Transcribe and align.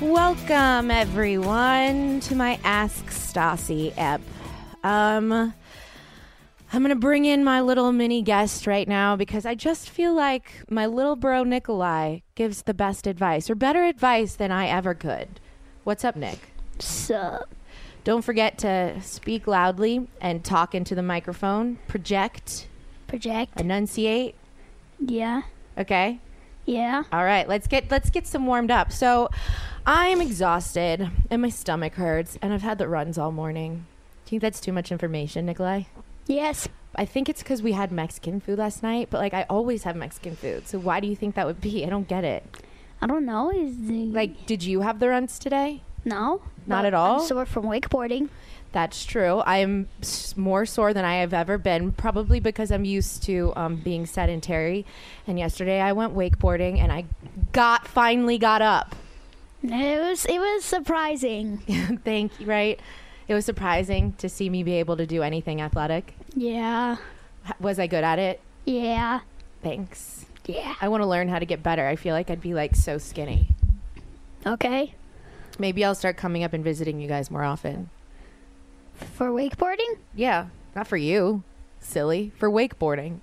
Welcome, 0.00 0.92
everyone, 0.92 2.20
to 2.20 2.36
my 2.36 2.60
Ask 2.62 3.06
Stassi 3.06 3.92
ep. 3.96 4.20
Um, 4.84 5.32
I'm 5.32 6.82
going 6.82 6.90
to 6.90 6.94
bring 6.94 7.24
in 7.24 7.42
my 7.42 7.60
little 7.62 7.90
mini 7.90 8.22
guest 8.22 8.68
right 8.68 8.86
now 8.86 9.16
because 9.16 9.44
I 9.44 9.56
just 9.56 9.90
feel 9.90 10.14
like 10.14 10.62
my 10.70 10.86
little 10.86 11.16
bro 11.16 11.42
Nikolai 11.42 12.20
gives 12.36 12.62
the 12.62 12.74
best 12.74 13.08
advice 13.08 13.50
or 13.50 13.56
better 13.56 13.82
advice 13.82 14.36
than 14.36 14.52
I 14.52 14.68
ever 14.68 14.94
could. 14.94 15.40
What's 15.82 16.04
up, 16.04 16.14
Nick? 16.14 16.38
Sup? 16.78 17.52
Don't 18.04 18.22
forget 18.22 18.56
to 18.58 19.00
speak 19.02 19.48
loudly 19.48 20.08
and 20.20 20.44
talk 20.44 20.76
into 20.76 20.94
the 20.94 21.02
microphone. 21.02 21.80
Project, 21.88 22.68
Project? 23.08 23.60
enunciate. 23.60 24.36
Yeah. 25.00 25.42
Okay. 25.76 26.20
Yeah. 26.68 27.04
All 27.10 27.24
right, 27.24 27.48
let's 27.48 27.66
get 27.66 27.90
let's 27.90 28.10
get 28.10 28.26
some 28.26 28.46
warmed 28.46 28.70
up. 28.70 28.92
So, 28.92 29.30
I'm 29.90 30.20
exhausted 30.20 31.08
and 31.30 31.40
my 31.40 31.48
stomach 31.48 31.94
hurts, 31.94 32.36
and 32.42 32.52
I've 32.52 32.60
had 32.60 32.76
the 32.76 32.86
runs 32.86 33.16
all 33.16 33.32
morning. 33.32 33.86
Do 34.26 34.34
you 34.34 34.38
think 34.38 34.42
that's 34.42 34.60
too 34.60 34.70
much 34.70 34.92
information, 34.92 35.46
Nikolai? 35.46 35.84
Yes. 36.26 36.68
I 36.94 37.06
think 37.06 37.30
it's 37.30 37.42
because 37.42 37.62
we 37.62 37.72
had 37.72 37.90
Mexican 37.90 38.38
food 38.38 38.58
last 38.58 38.82
night, 38.82 39.08
but 39.10 39.16
like 39.18 39.32
I 39.32 39.46
always 39.48 39.84
have 39.84 39.96
Mexican 39.96 40.36
food. 40.36 40.68
So 40.68 40.78
why 40.78 41.00
do 41.00 41.06
you 41.06 41.16
think 41.16 41.36
that 41.36 41.46
would 41.46 41.62
be? 41.62 41.86
I 41.86 41.88
don't 41.88 42.06
get 42.06 42.22
it. 42.22 42.44
I 43.00 43.06
don't 43.06 43.24
know. 43.24 43.50
Is 43.50 43.78
the 43.86 44.06
Like, 44.10 44.44
did 44.44 44.62
you 44.62 44.82
have 44.82 44.98
the 44.98 45.08
runs 45.08 45.38
today? 45.38 45.80
no? 46.04 46.42
Not 46.66 46.84
at 46.84 46.92
all? 46.92 47.20
I'm 47.22 47.26
sore 47.26 47.46
from 47.46 47.64
wakeboarding. 47.64 48.28
That's 48.72 49.06
true. 49.06 49.42
I'm 49.46 49.88
s- 50.02 50.36
more 50.36 50.66
sore 50.66 50.92
than 50.92 51.06
I 51.06 51.16
have 51.20 51.32
ever 51.32 51.56
been, 51.56 51.92
probably 51.92 52.40
because 52.40 52.70
I'm 52.70 52.84
used 52.84 53.22
to 53.22 53.54
um, 53.56 53.76
being 53.76 54.04
sedentary. 54.04 54.84
And 55.26 55.38
yesterday 55.38 55.80
I 55.80 55.92
went 55.92 56.14
wakeboarding, 56.14 56.78
and 56.78 56.92
I 56.92 57.06
got 57.52 57.88
finally 57.88 58.36
got 58.36 58.60
up. 58.60 58.94
It 59.62 60.00
was 60.00 60.24
it 60.24 60.38
was 60.38 60.64
surprising. 60.64 61.58
Thank 62.04 62.38
you. 62.40 62.46
Right? 62.46 62.80
It 63.26 63.34
was 63.34 63.44
surprising 63.44 64.12
to 64.18 64.28
see 64.28 64.48
me 64.48 64.62
be 64.62 64.74
able 64.74 64.96
to 64.96 65.06
do 65.06 65.22
anything 65.22 65.60
athletic. 65.60 66.14
yeah. 66.34 66.96
Was 67.60 67.78
I 67.78 67.86
good 67.86 68.04
at 68.04 68.18
it? 68.18 68.40
Yeah. 68.66 69.20
Thanks. 69.62 70.26
Yeah. 70.46 70.74
I 70.80 70.88
want 70.88 71.02
to 71.02 71.06
learn 71.06 71.28
how 71.28 71.38
to 71.38 71.46
get 71.46 71.62
better. 71.62 71.86
I 71.86 71.96
feel 71.96 72.14
like 72.14 72.30
I'd 72.30 72.40
be 72.42 72.52
like 72.54 72.74
so 72.76 72.98
skinny. 72.98 73.48
Okay. 74.46 74.94
Maybe 75.58 75.84
I'll 75.84 75.94
start 75.94 76.16
coming 76.18 76.44
up 76.44 76.52
and 76.52 76.62
visiting 76.62 77.00
you 77.00 77.08
guys 77.08 77.30
more 77.30 77.42
often. 77.44 77.88
For 79.14 79.28
wakeboarding? 79.30 79.96
Yeah, 80.14 80.46
not 80.76 80.86
for 80.86 80.96
you, 80.96 81.42
silly. 81.80 82.32
For 82.38 82.50
wakeboarding. 82.50 83.20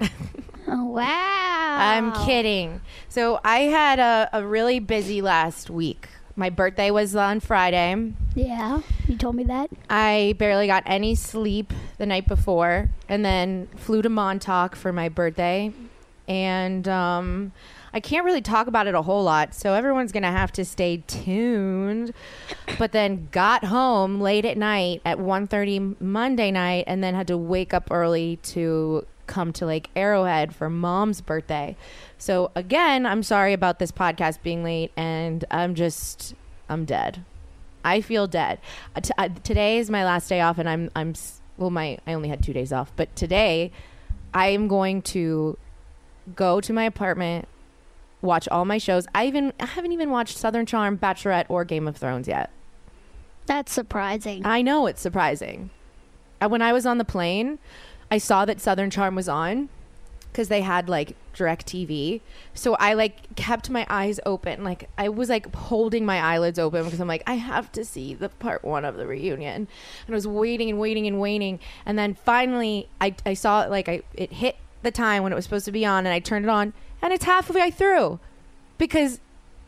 Oh 0.70 0.84
wow. 0.84 1.76
I'm 1.80 2.12
kidding. 2.26 2.82
So 3.08 3.40
I 3.42 3.60
had 3.60 3.98
a, 3.98 4.28
a 4.34 4.46
really 4.46 4.80
busy 4.80 5.22
last 5.22 5.70
week. 5.70 6.08
My 6.36 6.50
birthday 6.50 6.90
was 6.90 7.16
on 7.16 7.40
Friday. 7.40 8.12
Yeah. 8.34 8.82
You 9.06 9.16
told 9.16 9.34
me 9.34 9.44
that. 9.44 9.70
I 9.88 10.34
barely 10.38 10.66
got 10.66 10.82
any 10.84 11.14
sleep 11.14 11.72
the 11.96 12.04
night 12.04 12.28
before, 12.28 12.90
and 13.08 13.24
then 13.24 13.68
flew 13.76 14.02
to 14.02 14.10
Montauk 14.10 14.76
for 14.76 14.92
my 14.92 15.08
birthday. 15.08 15.72
And 16.28 16.86
um, 16.86 17.52
I 17.94 18.00
can't 18.00 18.26
really 18.26 18.42
talk 18.42 18.66
about 18.66 18.86
it 18.86 18.94
a 18.94 19.02
whole 19.02 19.24
lot, 19.24 19.54
so 19.54 19.72
everyone's 19.72 20.12
gonna 20.12 20.30
have 20.30 20.52
to 20.52 20.64
stay 20.64 21.02
tuned. 21.06 22.12
But 22.78 22.92
then 22.92 23.28
got 23.32 23.64
home 23.64 24.20
late 24.20 24.44
at 24.44 24.58
night 24.58 25.00
at 25.04 25.18
1.30 25.18 26.00
Monday 26.00 26.50
night, 26.50 26.84
and 26.86 27.02
then 27.02 27.14
had 27.14 27.26
to 27.28 27.38
wake 27.38 27.72
up 27.72 27.88
early 27.90 28.36
to 28.42 29.06
come 29.28 29.52
to 29.54 29.66
like 29.66 29.88
Arrowhead 29.94 30.54
for 30.54 30.68
mom's 30.68 31.20
birthday. 31.20 31.76
So 32.18 32.50
again, 32.56 33.06
I'm 33.06 33.22
sorry 33.22 33.52
about 33.52 33.78
this 33.78 33.92
podcast 33.92 34.42
being 34.42 34.64
late, 34.64 34.90
and 34.96 35.44
I'm 35.50 35.74
just 35.76 36.34
I'm 36.68 36.84
dead. 36.84 37.24
I 37.84 38.00
feel 38.00 38.26
dead. 38.26 38.58
Uh, 38.96 39.00
t- 39.00 39.12
uh, 39.16 39.28
today 39.44 39.78
is 39.78 39.88
my 39.88 40.04
last 40.04 40.28
day 40.28 40.40
off, 40.40 40.58
and 40.58 40.68
I'm 40.68 40.90
I'm 40.96 41.14
well, 41.56 41.70
my 41.70 41.98
I 42.06 42.14
only 42.14 42.28
had 42.28 42.42
two 42.42 42.52
days 42.52 42.72
off, 42.72 42.90
but 42.96 43.14
today 43.14 43.70
I 44.34 44.48
am 44.48 44.66
going 44.68 45.02
to 45.02 45.56
go 46.34 46.60
to 46.60 46.72
my 46.72 46.84
apartment, 46.84 47.46
watch 48.20 48.48
all 48.48 48.64
my 48.64 48.78
shows. 48.78 49.06
I 49.14 49.26
even 49.26 49.52
I 49.60 49.66
haven't 49.66 49.92
even 49.92 50.10
watched 50.10 50.36
Southern 50.36 50.66
Charm, 50.66 50.98
Bachelorette, 50.98 51.46
or 51.48 51.64
Game 51.64 51.86
of 51.86 51.96
Thrones 51.96 52.26
yet. 52.28 52.50
That's 53.46 53.72
surprising. 53.72 54.44
I 54.44 54.60
know 54.60 54.86
it's 54.86 55.00
surprising. 55.00 55.70
Uh, 56.40 56.48
When 56.48 56.60
I 56.62 56.72
was 56.72 56.84
on 56.84 56.98
the 56.98 57.04
plane, 57.04 57.58
I 58.10 58.18
saw 58.18 58.44
that 58.44 58.60
Southern 58.60 58.90
Charm 58.90 59.14
was 59.14 59.28
on 59.28 59.68
because 60.32 60.48
they 60.48 60.60
had 60.60 60.88
like 60.88 61.16
direct 61.34 61.66
TV. 61.66 62.20
So 62.54 62.74
I 62.74 62.94
like 62.94 63.34
kept 63.34 63.70
my 63.70 63.86
eyes 63.88 64.20
open. 64.24 64.62
Like 64.62 64.88
I 64.96 65.08
was 65.08 65.28
like 65.28 65.54
holding 65.54 66.06
my 66.06 66.20
eyelids 66.20 66.58
open 66.58 66.84
because 66.84 67.00
I'm 67.00 67.08
like, 67.08 67.22
I 67.26 67.34
have 67.34 67.72
to 67.72 67.84
see 67.84 68.14
the 68.14 68.28
part 68.28 68.64
one 68.64 68.84
of 68.84 68.96
the 68.96 69.06
reunion. 69.06 69.66
And 70.06 70.14
I 70.14 70.14
was 70.14 70.26
waiting 70.26 70.70
and 70.70 70.78
waiting 70.78 71.06
and 71.06 71.20
waiting. 71.20 71.60
And 71.84 71.98
then 71.98 72.14
finally 72.14 72.88
I, 73.00 73.14
I 73.26 73.34
saw 73.34 73.62
it 73.62 73.70
like 73.70 73.88
I 73.88 74.02
it 74.14 74.32
hit 74.32 74.56
the 74.82 74.90
time 74.90 75.22
when 75.22 75.32
it 75.32 75.34
was 75.34 75.44
supposed 75.44 75.64
to 75.64 75.72
be 75.72 75.84
on 75.84 76.06
and 76.06 76.14
I 76.14 76.20
turned 76.20 76.44
it 76.44 76.50
on 76.50 76.72
and 77.02 77.12
it's 77.12 77.24
halfway 77.24 77.70
through 77.70 78.20
because 78.76 79.20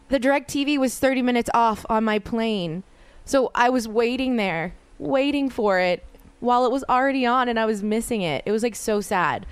the 0.08 0.18
direct 0.18 0.50
TV 0.50 0.78
was 0.78 0.98
30 0.98 1.22
minutes 1.22 1.50
off 1.54 1.84
on 1.88 2.04
my 2.04 2.18
plane. 2.18 2.82
So 3.24 3.50
I 3.54 3.70
was 3.70 3.86
waiting 3.86 4.36
there, 4.36 4.74
waiting 4.98 5.50
for 5.50 5.78
it 5.78 6.04
while 6.40 6.64
it 6.66 6.72
was 6.72 6.84
already 6.88 7.24
on 7.26 7.48
and 7.48 7.58
I 7.58 7.66
was 7.66 7.82
missing 7.82 8.22
it. 8.22 8.42
It 8.46 8.52
was 8.52 8.62
like 8.62 8.74
so 8.74 9.00
sad. 9.00 9.46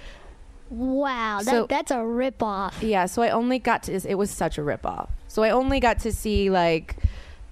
wow. 0.71 1.39
That, 1.39 1.51
So- 1.51 1.67
that's 1.67 1.91
a 1.91 2.05
rip 2.05 2.43
off. 2.43 2.83
Yeah, 2.83 3.07
so 3.07 3.23
I 3.23 3.31
only 3.31 3.59
got 3.59 3.85
to 3.85 3.93
it 3.95 4.17
was 4.17 4.31
such 4.31 4.59
a 4.59 4.63
rip 4.63 4.85
off. 4.85 5.11
So 5.29 5.43
I 5.43 5.51
only 5.51 5.81
got 5.81 5.99
to 6.01 6.13
see 6.13 6.51
like 6.51 6.97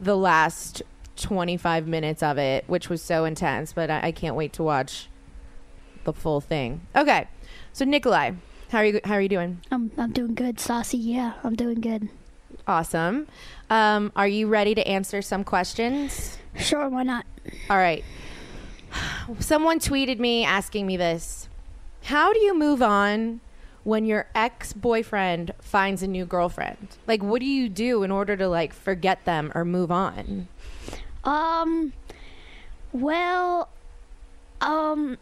the 0.00 0.16
last 0.16 0.82
25 1.16 1.86
minutes 1.86 2.22
of 2.22 2.36
it, 2.38 2.64
which 2.66 2.88
was 2.90 3.02
so 3.02 3.24
intense, 3.24 3.72
but 3.72 3.90
I, 3.90 4.08
I 4.08 4.12
can't 4.12 4.36
wait 4.36 4.52
to 4.54 4.62
watch 4.62 5.08
the 6.04 6.12
full 6.12 6.40
thing. 6.40 6.82
Okay. 6.94 7.26
So 7.72 7.84
Nikolai, 7.84 8.32
how 8.70 8.78
are 8.78 8.84
you 8.84 9.00
how 9.04 9.14
are 9.14 9.20
you 9.20 9.28
doing? 9.28 9.60
I'm 9.70 9.90
I'm 9.96 10.12
doing 10.12 10.34
good, 10.34 10.58
Saucy. 10.60 10.98
Yeah, 10.98 11.34
I'm 11.44 11.54
doing 11.54 11.80
good. 11.80 12.08
Awesome. 12.66 13.26
Um, 13.70 14.12
are 14.16 14.26
you 14.28 14.48
ready 14.48 14.74
to 14.74 14.86
answer 14.86 15.22
some 15.22 15.44
questions? 15.44 16.38
Sure, 16.58 16.88
why 16.88 17.02
not? 17.02 17.26
All 17.70 17.76
right. 17.76 18.02
Someone 19.38 19.78
tweeted 19.78 20.18
me 20.18 20.44
asking 20.44 20.86
me 20.86 20.96
this. 20.96 21.48
How 22.04 22.32
do 22.32 22.38
you 22.40 22.56
move 22.56 22.82
on 22.82 23.40
when 23.84 24.04
your 24.06 24.26
ex-boyfriend 24.34 25.52
finds 25.60 26.02
a 26.02 26.06
new 26.06 26.24
girlfriend? 26.24 26.88
Like 27.06 27.22
what 27.22 27.40
do 27.40 27.46
you 27.46 27.68
do 27.68 28.02
in 28.02 28.10
order 28.10 28.36
to 28.36 28.48
like 28.48 28.72
forget 28.72 29.24
them 29.24 29.52
or 29.54 29.64
move 29.64 29.90
on? 29.90 30.48
Um. 31.24 31.92
Well. 32.92 33.68
Um. 34.60 35.18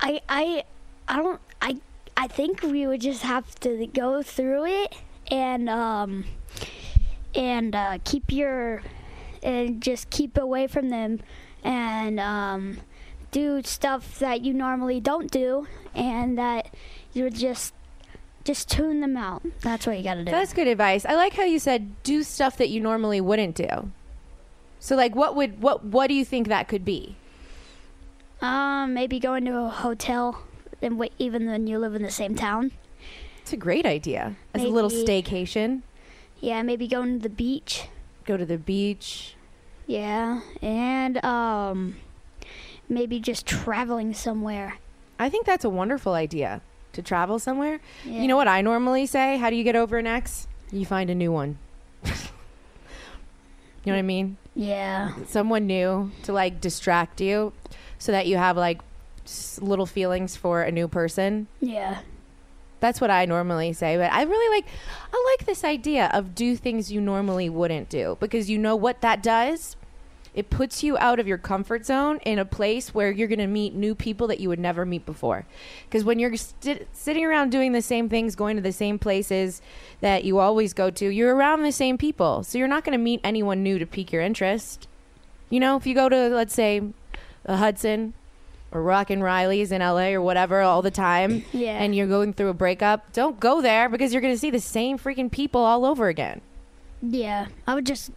I 0.00 0.20
I 0.28 0.64
I 1.08 1.16
don't 1.16 1.40
I 1.62 1.78
I 2.16 2.26
think 2.26 2.62
we 2.62 2.86
would 2.86 3.00
just 3.00 3.22
have 3.22 3.54
to 3.60 3.86
go 3.86 4.22
through 4.22 4.66
it 4.66 4.94
and 5.30 5.68
um 5.68 6.24
and 7.34 7.74
uh, 7.74 7.98
keep 8.04 8.30
your 8.30 8.82
and 9.42 9.82
just 9.82 10.10
keep 10.10 10.36
away 10.36 10.66
from 10.66 10.90
them 10.90 11.20
and 11.62 12.20
um 12.20 12.78
do 13.34 13.60
stuff 13.64 14.20
that 14.20 14.42
you 14.42 14.54
normally 14.54 15.00
don't 15.00 15.28
do 15.28 15.66
and 15.92 16.38
that 16.38 16.72
you 17.12 17.24
would 17.24 17.34
just 17.34 17.74
just 18.44 18.70
tune 18.70 19.00
them 19.00 19.16
out. 19.16 19.42
That's 19.60 19.86
what 19.86 19.96
you 19.98 20.04
got 20.04 20.14
to 20.14 20.24
do. 20.24 20.30
That's 20.30 20.52
good 20.52 20.68
advice. 20.68 21.04
I 21.04 21.14
like 21.14 21.32
how 21.32 21.42
you 21.42 21.58
said 21.58 22.00
do 22.04 22.22
stuff 22.22 22.56
that 22.58 22.68
you 22.68 22.80
normally 22.80 23.20
wouldn't 23.20 23.56
do. 23.56 23.90
So 24.78 24.94
like 24.94 25.16
what 25.16 25.34
would 25.34 25.60
what 25.60 25.84
what 25.84 26.06
do 26.06 26.14
you 26.14 26.24
think 26.24 26.46
that 26.46 26.68
could 26.68 26.84
be? 26.84 27.16
Um, 28.40 28.94
maybe 28.94 29.18
going 29.18 29.44
to 29.46 29.56
a 29.56 29.68
hotel, 29.68 30.42
and 30.80 30.98
wait, 30.98 31.12
even 31.18 31.46
when 31.46 31.66
you 31.66 31.78
live 31.78 31.94
in 31.94 32.02
the 32.02 32.10
same 32.10 32.36
town. 32.36 32.72
It's 33.40 33.52
a 33.52 33.56
great 33.56 33.86
idea. 33.86 34.36
As 34.52 34.62
a 34.62 34.68
little 34.68 34.90
staycation. 34.90 35.82
Yeah, 36.40 36.62
maybe 36.62 36.86
going 36.86 37.18
to 37.18 37.22
the 37.22 37.34
beach. 37.34 37.88
Go 38.26 38.36
to 38.36 38.44
the 38.44 38.58
beach. 38.58 39.34
Yeah, 39.86 40.40
and 40.62 41.22
um, 41.24 41.96
maybe 42.88 43.20
just 43.20 43.46
traveling 43.46 44.12
somewhere. 44.14 44.78
I 45.18 45.28
think 45.28 45.46
that's 45.46 45.64
a 45.64 45.70
wonderful 45.70 46.14
idea 46.14 46.60
to 46.92 47.02
travel 47.02 47.38
somewhere. 47.38 47.80
Yeah. 48.04 48.22
You 48.22 48.28
know 48.28 48.36
what 48.36 48.48
I 48.48 48.60
normally 48.62 49.06
say? 49.06 49.36
How 49.38 49.50
do 49.50 49.56
you 49.56 49.64
get 49.64 49.76
over 49.76 49.98
an 49.98 50.06
ex? 50.06 50.46
You 50.72 50.84
find 50.86 51.10
a 51.10 51.14
new 51.14 51.30
one. 51.32 51.58
you 52.04 52.10
know 53.86 53.92
what 53.92 53.98
I 53.98 54.02
mean? 54.02 54.36
Yeah, 54.56 55.12
Someone 55.26 55.66
new 55.66 56.12
to 56.22 56.32
like 56.32 56.60
distract 56.60 57.20
you 57.20 57.52
so 57.98 58.12
that 58.12 58.26
you 58.28 58.36
have 58.36 58.56
like 58.56 58.80
little 59.60 59.86
feelings 59.86 60.36
for 60.36 60.62
a 60.62 60.70
new 60.70 60.86
person. 60.86 61.48
yeah, 61.60 62.00
That's 62.80 63.00
what 63.00 63.10
I 63.10 63.24
normally 63.24 63.72
say, 63.72 63.96
but 63.96 64.12
I 64.12 64.22
really 64.22 64.56
like 64.56 64.66
I 65.12 65.36
like 65.38 65.46
this 65.46 65.64
idea 65.64 66.08
of 66.12 66.34
do 66.36 66.54
things 66.54 66.92
you 66.92 67.00
normally 67.00 67.48
wouldn't 67.48 67.88
do 67.88 68.16
because 68.20 68.48
you 68.48 68.58
know 68.58 68.76
what 68.76 69.00
that 69.00 69.22
does? 69.24 69.74
It 70.34 70.50
puts 70.50 70.82
you 70.82 70.98
out 70.98 71.20
of 71.20 71.28
your 71.28 71.38
comfort 71.38 71.86
zone 71.86 72.18
in 72.26 72.40
a 72.40 72.44
place 72.44 72.92
where 72.92 73.10
you're 73.12 73.28
going 73.28 73.38
to 73.38 73.46
meet 73.46 73.72
new 73.72 73.94
people 73.94 74.26
that 74.26 74.40
you 74.40 74.48
would 74.48 74.58
never 74.58 74.84
meet 74.84 75.06
before. 75.06 75.46
Because 75.88 76.02
when 76.04 76.18
you're 76.18 76.34
sti- 76.36 76.86
sitting 76.92 77.24
around 77.24 77.50
doing 77.50 77.70
the 77.70 77.80
same 77.82 78.08
things, 78.08 78.34
going 78.34 78.56
to 78.56 78.62
the 78.62 78.72
same 78.72 78.98
places 78.98 79.62
that 80.00 80.24
you 80.24 80.40
always 80.40 80.72
go 80.72 80.90
to, 80.90 81.08
you're 81.08 81.36
around 81.36 81.62
the 81.62 81.70
same 81.70 81.96
people. 81.96 82.42
So 82.42 82.58
you're 82.58 82.66
not 82.66 82.82
going 82.84 82.98
to 82.98 83.02
meet 83.02 83.20
anyone 83.22 83.62
new 83.62 83.78
to 83.78 83.86
pique 83.86 84.12
your 84.12 84.22
interest. 84.22 84.88
You 85.50 85.60
know, 85.60 85.76
if 85.76 85.86
you 85.86 85.94
go 85.94 86.08
to, 86.08 86.28
let's 86.30 86.52
say, 86.54 86.82
the 87.44 87.58
Hudson 87.58 88.14
or 88.72 88.82
Rock 88.82 89.08
& 89.08 89.10
Reilly's 89.10 89.70
in 89.70 89.82
LA 89.82 90.08
or 90.08 90.20
whatever 90.20 90.62
all 90.62 90.82
the 90.82 90.90
time, 90.90 91.44
Yeah. 91.52 91.78
and 91.78 91.94
you're 91.94 92.08
going 92.08 92.32
through 92.32 92.48
a 92.48 92.54
breakup, 92.54 93.12
don't 93.12 93.38
go 93.38 93.60
there 93.62 93.88
because 93.88 94.12
you're 94.12 94.22
going 94.22 94.34
to 94.34 94.38
see 94.40 94.50
the 94.50 94.58
same 94.58 94.98
freaking 94.98 95.30
people 95.30 95.60
all 95.60 95.84
over 95.84 96.08
again. 96.08 96.40
yeah. 97.00 97.46
I 97.68 97.74
would 97.76 97.86
just, 97.86 98.10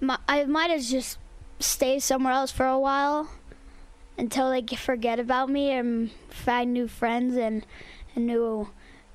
mi- 0.00 0.16
I 0.26 0.44
might 0.46 0.72
as 0.72 0.90
just 0.90 1.18
stay 1.58 1.98
somewhere 1.98 2.32
else 2.32 2.50
for 2.50 2.66
a 2.66 2.78
while 2.78 3.30
until 4.18 4.50
they 4.50 4.62
forget 4.76 5.18
about 5.18 5.48
me 5.50 5.70
and 5.70 6.10
find 6.30 6.72
new 6.72 6.88
friends 6.88 7.36
and 7.36 7.64
a 8.14 8.20
new 8.20 8.68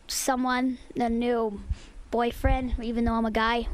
someone, 0.07 0.77
a 0.95 1.09
new 1.09 1.61
boyfriend. 2.11 2.75
Even 2.81 3.05
though 3.05 3.13
I'm 3.13 3.25
a 3.25 3.31
guy, 3.31 3.67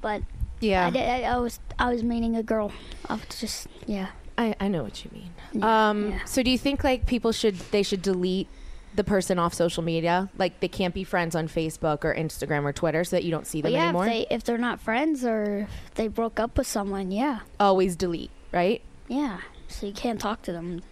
but 0.00 0.22
Yeah. 0.60 0.86
I, 0.86 0.90
did, 0.90 1.02
I, 1.08 1.22
I 1.22 1.38
was 1.38 1.60
I 1.78 1.90
was 1.92 2.02
meaning 2.02 2.36
a 2.36 2.42
girl. 2.42 2.72
I 3.08 3.14
was 3.14 3.40
just 3.40 3.68
yeah. 3.86 4.08
I, 4.38 4.54
I 4.60 4.68
know 4.68 4.82
what 4.82 5.02
you 5.04 5.10
mean. 5.14 5.30
Yeah, 5.52 5.88
Um, 5.88 6.10
yeah. 6.10 6.24
So 6.24 6.42
do 6.42 6.50
you 6.50 6.58
think 6.58 6.84
like 6.84 7.06
people 7.06 7.32
should 7.32 7.56
they 7.70 7.82
should 7.82 8.02
delete 8.02 8.48
the 8.96 9.04
person 9.04 9.38
off 9.38 9.54
social 9.54 9.82
media? 9.82 10.28
Like 10.38 10.60
they 10.60 10.68
can't 10.68 10.94
be 10.94 11.04
friends 11.04 11.34
on 11.36 11.48
Facebook 11.48 12.04
or 12.04 12.14
Instagram 12.14 12.64
or 12.64 12.72
Twitter 12.72 13.04
so 13.04 13.16
that 13.16 13.24
you 13.24 13.30
don't 13.30 13.46
see 13.46 13.60
them 13.62 13.72
yeah, 13.72 13.84
anymore. 13.84 14.06
if 14.06 14.10
they 14.12 14.26
if 14.34 14.44
they're 14.44 14.58
not 14.58 14.80
friends 14.80 15.24
or 15.24 15.68
they 15.94 16.08
broke 16.08 16.40
up 16.40 16.56
with 16.58 16.66
someone, 16.66 17.10
yeah, 17.10 17.40
Always 17.60 17.96
delete, 17.96 18.30
right? 18.52 18.82
yeah. 19.08 19.38
So 19.68 19.86
you 19.86 19.92
can't 19.92 20.20
talk 20.20 20.42
to 20.42 20.52
them. 20.52 20.82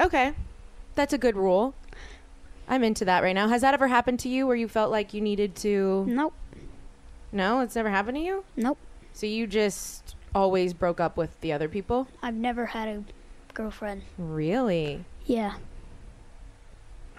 Okay. 0.00 0.32
That's 0.96 1.12
a 1.12 1.18
good 1.18 1.36
rule. 1.36 1.74
I'm 2.68 2.82
into 2.84 3.04
that 3.04 3.22
right 3.22 3.32
now. 3.34 3.46
Has 3.48 3.62
that 3.62 3.74
ever 3.74 3.86
happened 3.88 4.18
to 4.20 4.28
you 4.28 4.46
where 4.46 4.56
you 4.56 4.66
felt 4.68 4.90
like 4.90 5.14
you 5.14 5.20
needed 5.20 5.54
to 5.56 6.04
Nope, 6.08 6.34
No, 7.32 7.60
it's 7.60 7.74
never 7.76 7.90
happened 7.90 8.16
to 8.16 8.22
you? 8.22 8.44
nope. 8.56 8.76
So 9.12 9.26
you 9.26 9.46
just 9.46 10.16
always 10.34 10.74
broke 10.74 10.98
up 11.00 11.16
with 11.16 11.40
the 11.40 11.52
other 11.52 11.68
people? 11.68 12.08
I've 12.22 12.34
never 12.34 12.66
had 12.66 12.88
a 12.88 13.04
girlfriend. 13.54 14.02
Really? 14.18 15.04
Yeah. 15.24 15.54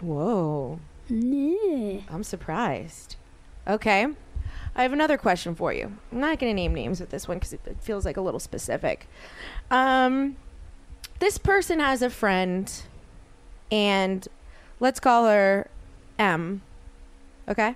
Whoa. 0.02 0.80
Nah. 1.10 2.02
I'm 2.10 2.24
surprised. 2.24 3.16
Okay. 3.68 4.08
I 4.76 4.84
have 4.84 4.94
another 4.94 5.18
question 5.18 5.56
for 5.56 5.74
you. 5.74 5.98
I'm 6.12 6.20
not 6.20 6.40
going 6.40 6.52
to 6.52 6.54
name 6.54 6.74
names 6.74 7.00
with 7.00 7.10
this 7.10 7.28
one 7.28 7.38
because 7.38 7.54
it 7.54 7.62
it 7.66 7.78
feels 7.82 8.06
like 8.06 8.18
a 8.18 8.22
little 8.22 8.40
specific. 8.40 9.08
Um, 9.70 10.38
this 11.20 11.38
person 11.38 11.80
has 11.80 12.02
a 12.02 12.10
friend, 12.10 12.72
and 13.72 14.28
let's 14.80 15.00
call 15.00 15.28
her 15.28 15.70
M. 16.18 16.62
Okay? 17.48 17.76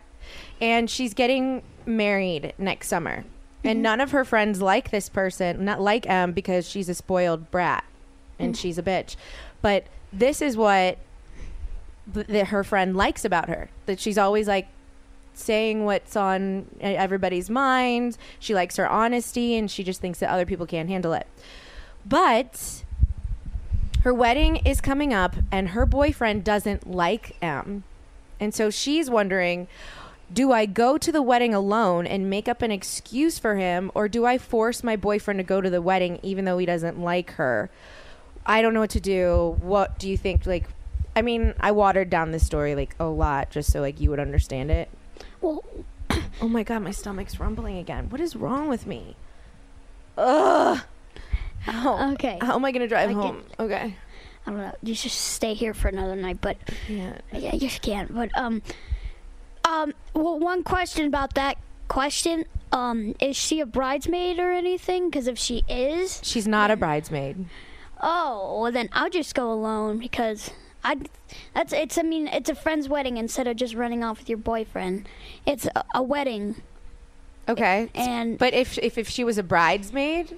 And 0.62 0.90
she's 0.90 1.14
getting 1.14 1.64
married 1.86 2.54
next 2.58 2.88
summer. 2.88 3.26
And 3.66 3.82
none 3.82 4.02
of 4.02 4.12
her 4.12 4.26
friends 4.26 4.62
like 4.62 4.92
this 4.92 5.08
person, 5.10 5.64
not 5.64 5.80
like 5.80 6.08
M 6.08 6.34
because 6.34 6.70
she's 6.70 6.90
a 6.90 6.94
spoiled 6.94 7.50
brat 7.50 7.86
and 8.38 8.58
she's 8.58 8.78
a 8.78 8.84
bitch. 8.84 9.16
But 9.62 9.86
this 10.12 10.42
is 10.42 10.58
what 10.58 10.98
that 12.08 12.48
her 12.48 12.64
friend 12.64 12.96
likes 12.96 13.24
about 13.24 13.50
her 13.50 13.70
that 13.86 14.00
she's 14.00 14.18
always 14.18 14.48
like 14.48 14.68
saying 15.34 15.86
what's 15.86 16.16
on 16.16 16.68
everybody's 16.80 17.50
mind 17.50 18.18
she 18.40 18.54
likes 18.54 18.76
her 18.76 18.88
honesty 18.88 19.56
and 19.56 19.72
she 19.72 19.84
just 19.84 20.00
thinks 20.00 20.20
that 20.20 20.30
other 20.30 20.46
people 20.46 20.66
can't 20.66 20.90
handle 20.90 21.14
it 21.14 21.28
but 22.06 22.84
her 24.04 24.14
wedding 24.14 24.58
is 24.58 24.82
coming 24.82 25.14
up 25.14 25.36
and 25.52 25.70
her 25.70 25.86
boyfriend 25.86 26.44
doesn't 26.44 26.90
like 26.90 27.36
m 27.42 27.84
and 28.40 28.54
so 28.54 28.70
she's 28.70 29.10
wondering 29.10 29.68
do 30.32 30.52
I 30.52 30.66
go 30.66 30.98
to 30.98 31.12
the 31.12 31.22
wedding 31.22 31.54
alone 31.54 32.08
and 32.08 32.30
make 32.30 32.48
up 32.48 32.62
an 32.62 32.72
excuse 32.72 33.38
for 33.38 33.56
him, 33.56 33.92
or 33.94 34.08
do 34.08 34.26
I 34.26 34.38
force 34.38 34.84
my 34.84 34.96
boyfriend 34.96 35.40
to 35.40 35.44
go 35.44 35.62
to 35.62 35.70
the 35.70 35.82
wedding 35.82 36.20
even 36.24 36.46
though 36.46 36.58
he 36.58 36.66
doesn't 36.66 37.00
like 37.00 37.32
her? 37.34 37.70
I 38.46 38.62
don't 38.62 38.74
know 38.74 38.80
what 38.80 38.90
to 38.92 39.00
do. 39.00 39.58
What 39.62 40.00
do 40.00 40.10
you 40.10 40.18
think? 40.18 40.46
Like, 40.46 40.68
I 41.16 41.22
mean, 41.22 41.54
I 41.60 41.72
watered 41.72 42.10
down 42.10 42.32
this 42.32 42.46
story 42.46 42.76
like 42.76 42.96
a 43.00 43.06
lot 43.06 43.52
just 43.52 43.72
so 43.72 43.82
like 43.82 44.02
you 44.02 44.10
would 44.10 44.20
understand 44.20 44.72
it. 44.72 44.90
Well, 45.42 45.64
Oh 46.42 46.48
my 46.48 46.64
god, 46.64 46.82
my 46.82 46.92
stomach's 46.92 47.40
rumbling 47.40 47.78
again. 47.78 48.10
What 48.10 48.20
is 48.20 48.36
wrong 48.36 48.68
with 48.68 48.88
me? 48.88 49.16
Ugh. 50.18 50.80
How, 51.62 52.12
Okay. 52.14 52.38
How 52.42 52.56
am 52.56 52.66
I 52.66 52.72
gonna 52.72 52.88
drive 52.88 53.10
I 53.10 53.14
get- 53.14 53.22
home? 53.22 53.44
Okay. 53.60 53.96
I 54.46 54.50
don't 54.50 54.60
know. 54.60 54.76
You 54.84 54.94
should 54.94 55.12
stay 55.12 55.54
here 55.54 55.74
for 55.74 55.88
another 55.88 56.16
night, 56.18 56.40
but 56.42 56.58
Yeah. 56.90 57.14
yeah, 57.32 57.56
you 57.56 57.70
can't. 57.70 58.14
But 58.14 58.30
um, 58.38 58.62
um, 59.64 59.94
well, 60.14 60.38
one 60.40 60.64
question 60.64 61.06
about 61.06 61.36
that 61.36 61.58
question. 61.88 62.44
Um, 62.74 63.16
is 63.22 63.38
she 63.38 63.62
a 63.62 63.66
bridesmaid 63.66 64.40
or 64.40 64.52
anything? 64.52 65.10
Because 65.10 65.28
if 65.28 65.38
she 65.38 65.64
is, 65.70 66.20
She's 66.24 66.48
not 66.48 66.72
a 66.72 66.76
bridesmaid. 66.76 67.46
oh, 68.02 68.60
well 68.64 68.72
then 68.72 68.90
I'll 68.92 69.10
just 69.10 69.34
go 69.34 69.50
alone 69.54 69.98
because 70.00 70.52
I. 70.84 70.98
That's 71.54 71.74
it's. 71.74 71.98
I 71.98 72.02
mean, 72.04 72.28
it's 72.28 72.50
a 72.50 72.56
friend's 72.56 72.90
wedding 72.90 73.18
instead 73.18 73.48
of 73.48 73.56
just 73.56 73.74
running 73.76 74.04
off 74.04 74.20
with 74.20 74.30
your 74.30 74.38
boyfriend. 74.38 75.08
It's 75.46 75.66
a, 75.76 75.84
a 75.96 76.04
wedding, 76.04 76.62
Okay. 77.48 77.90
and 77.96 78.38
But 78.38 78.54
if 78.54 78.78
if 78.80 78.98
if 78.98 79.08
she 79.10 79.24
was 79.24 79.38
a 79.38 79.44
bridesmaid, 79.44 80.38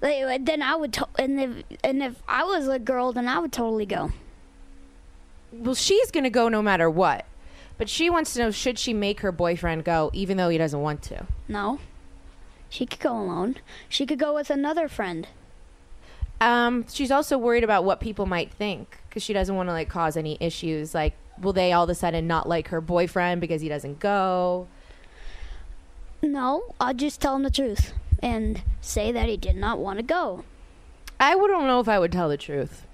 Like, 0.00 0.44
then 0.44 0.62
I 0.62 0.76
would, 0.76 0.92
to- 0.94 1.08
and 1.18 1.40
if 1.40 1.64
and 1.82 2.02
if 2.02 2.22
I 2.28 2.44
was 2.44 2.68
a 2.68 2.78
girl, 2.78 3.12
then 3.12 3.28
I 3.28 3.38
would 3.38 3.52
totally 3.52 3.86
go. 3.86 4.12
well, 5.52 5.74
she's 5.74 6.10
gonna 6.10 6.30
go 6.30 6.48
no 6.48 6.62
matter 6.62 6.88
what. 6.90 7.24
But 7.78 7.88
she 7.88 8.10
wants 8.10 8.34
to 8.34 8.40
know 8.40 8.50
should 8.50 8.78
she 8.78 8.92
make 8.92 9.20
her 9.20 9.32
boyfriend 9.32 9.84
go 9.84 10.10
even 10.12 10.36
though 10.36 10.48
he 10.50 10.58
doesn't 10.58 10.80
want 10.80 11.02
to. 11.04 11.26
No, 11.48 11.78
she 12.68 12.86
could 12.86 13.00
go 13.00 13.12
alone. 13.18 13.56
She 13.88 14.06
could 14.06 14.18
go 14.18 14.34
with 14.34 14.50
another 14.50 14.88
friend. 14.88 15.26
Um, 16.42 16.86
she's 16.92 17.12
also 17.12 17.38
worried 17.38 17.62
about 17.62 17.84
what 17.84 18.00
people 18.00 18.26
might 18.26 18.50
think 18.50 18.98
because 19.08 19.22
she 19.22 19.32
doesn't 19.32 19.54
want 19.54 19.68
to 19.68 19.72
like 19.72 19.88
cause 19.88 20.16
any 20.16 20.36
issues. 20.40 20.92
Like, 20.92 21.14
will 21.40 21.52
they 21.52 21.72
all 21.72 21.84
of 21.84 21.90
a 21.90 21.94
sudden 21.94 22.26
not 22.26 22.48
like 22.48 22.68
her 22.68 22.80
boyfriend 22.80 23.40
because 23.40 23.62
he 23.62 23.68
doesn't 23.68 24.00
go? 24.00 24.66
No, 26.20 26.74
I'll 26.80 26.94
just 26.94 27.20
tell 27.20 27.36
him 27.36 27.44
the 27.44 27.50
truth 27.50 27.92
and 28.20 28.60
say 28.80 29.12
that 29.12 29.28
he 29.28 29.36
did 29.36 29.54
not 29.54 29.78
want 29.78 30.00
to 30.00 30.02
go. 30.02 30.44
I 31.20 31.36
wouldn't 31.36 31.62
know 31.62 31.78
if 31.78 31.88
I 31.88 32.00
would 32.00 32.10
tell 32.10 32.28
the 32.28 32.36
truth 32.36 32.86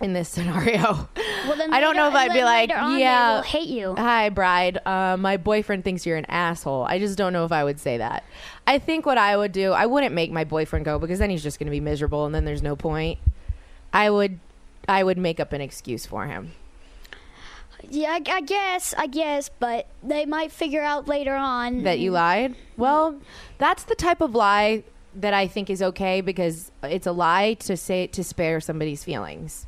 in 0.00 0.12
this 0.12 0.28
scenario. 0.28 1.08
Well, 1.46 1.56
then 1.56 1.72
I 1.72 1.80
don't 1.80 1.96
know 1.96 2.08
if 2.08 2.14
I'd 2.14 2.32
be 2.32 2.44
like, 2.44 2.70
on 2.70 2.98
yeah. 2.98 3.36
will 3.36 3.42
hate 3.42 3.68
you. 3.68 3.94
Hi, 3.96 4.28
bride. 4.28 4.78
Uh, 4.86 5.16
my 5.18 5.36
boyfriend 5.36 5.84
thinks 5.84 6.04
you're 6.04 6.16
an 6.16 6.26
asshole. 6.26 6.84
I 6.84 6.98
just 6.98 7.16
don't 7.16 7.32
know 7.32 7.44
if 7.44 7.52
I 7.52 7.64
would 7.64 7.80
say 7.80 7.98
that. 7.98 8.24
I 8.66 8.78
think 8.78 9.06
what 9.06 9.18
I 9.18 9.36
would 9.36 9.52
do, 9.52 9.72
I 9.72 9.86
wouldn't 9.86 10.14
make 10.14 10.30
my 10.30 10.44
boyfriend 10.44 10.84
go 10.84 10.98
because 10.98 11.18
then 11.18 11.30
he's 11.30 11.42
just 11.42 11.58
going 11.58 11.66
to 11.66 11.70
be 11.72 11.80
miserable 11.80 12.26
and 12.26 12.34
then 12.34 12.44
there's 12.44 12.62
no 12.62 12.76
point. 12.76 13.18
I 13.92 14.10
would, 14.10 14.38
I 14.88 15.02
would 15.02 15.18
make 15.18 15.40
up 15.40 15.52
an 15.52 15.60
excuse 15.60 16.06
for 16.06 16.26
him. 16.26 16.52
Yeah, 17.88 18.10
I, 18.10 18.22
I 18.26 18.40
guess, 18.40 18.94
I 18.96 19.06
guess, 19.06 19.48
but 19.60 19.86
they 20.02 20.26
might 20.26 20.50
figure 20.50 20.82
out 20.82 21.06
later 21.06 21.34
on 21.34 21.84
that 21.84 21.98
you 21.98 22.10
lied? 22.10 22.56
Well, 22.76 23.20
that's 23.58 23.84
the 23.84 23.94
type 23.94 24.20
of 24.20 24.34
lie 24.34 24.82
that 25.14 25.32
I 25.32 25.46
think 25.46 25.70
is 25.70 25.82
okay 25.82 26.20
because 26.20 26.70
it's 26.82 27.06
a 27.06 27.12
lie 27.12 27.54
to 27.60 27.76
say 27.76 28.06
to 28.08 28.24
spare 28.24 28.60
somebody's 28.60 29.04
feelings. 29.04 29.66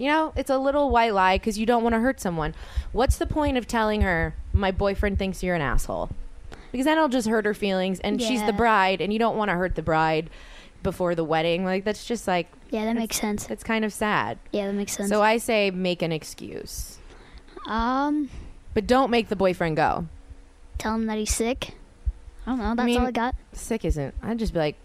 You 0.00 0.06
know, 0.06 0.32
it's 0.34 0.48
a 0.48 0.56
little 0.56 0.88
white 0.88 1.12
lie 1.12 1.36
because 1.36 1.58
you 1.58 1.66
don't 1.66 1.82
want 1.82 1.92
to 1.94 2.00
hurt 2.00 2.20
someone. 2.22 2.54
What's 2.92 3.18
the 3.18 3.26
point 3.26 3.58
of 3.58 3.66
telling 3.66 4.00
her 4.00 4.34
my 4.50 4.70
boyfriend 4.70 5.18
thinks 5.18 5.42
you're 5.42 5.54
an 5.54 5.60
asshole? 5.60 6.08
Because 6.72 6.86
then 6.86 6.96
it'll 6.96 7.10
just 7.10 7.28
hurt 7.28 7.44
her 7.44 7.52
feelings, 7.52 8.00
and 8.00 8.18
she's 8.22 8.42
the 8.46 8.54
bride, 8.54 9.02
and 9.02 9.12
you 9.12 9.18
don't 9.18 9.36
want 9.36 9.50
to 9.50 9.56
hurt 9.56 9.74
the 9.74 9.82
bride 9.82 10.30
before 10.82 11.14
the 11.14 11.22
wedding. 11.22 11.66
Like 11.66 11.84
that's 11.84 12.06
just 12.06 12.26
like 12.26 12.48
Yeah, 12.70 12.86
that 12.86 12.96
makes 12.96 13.20
sense. 13.20 13.50
it's 13.50 13.62
kind 13.62 13.84
of 13.84 13.92
sad. 13.92 14.38
Yeah, 14.52 14.68
that 14.68 14.72
makes 14.72 14.92
sense. 14.92 15.10
So 15.10 15.20
I 15.20 15.36
say 15.36 15.70
make 15.70 16.00
an 16.00 16.12
excuse, 16.12 16.96
um, 17.66 18.30
but 18.72 18.86
don't 18.86 19.10
make 19.10 19.28
the 19.28 19.36
boyfriend 19.36 19.76
go. 19.76 20.06
tell 20.78 20.94
him 20.94 21.04
that 21.08 21.18
he's 21.18 21.34
sick. 21.34 21.74
I 22.46 22.52
don't 22.52 22.58
know. 22.58 22.74
That's 22.74 22.86
mean- 22.86 23.00
all 23.02 23.06
I 23.08 23.10
got. 23.10 23.34
sick 23.52 23.84
isn't. 23.84 24.14
I'd 24.22 24.38
just 24.38 24.54
be 24.54 24.60
like, 24.60 24.76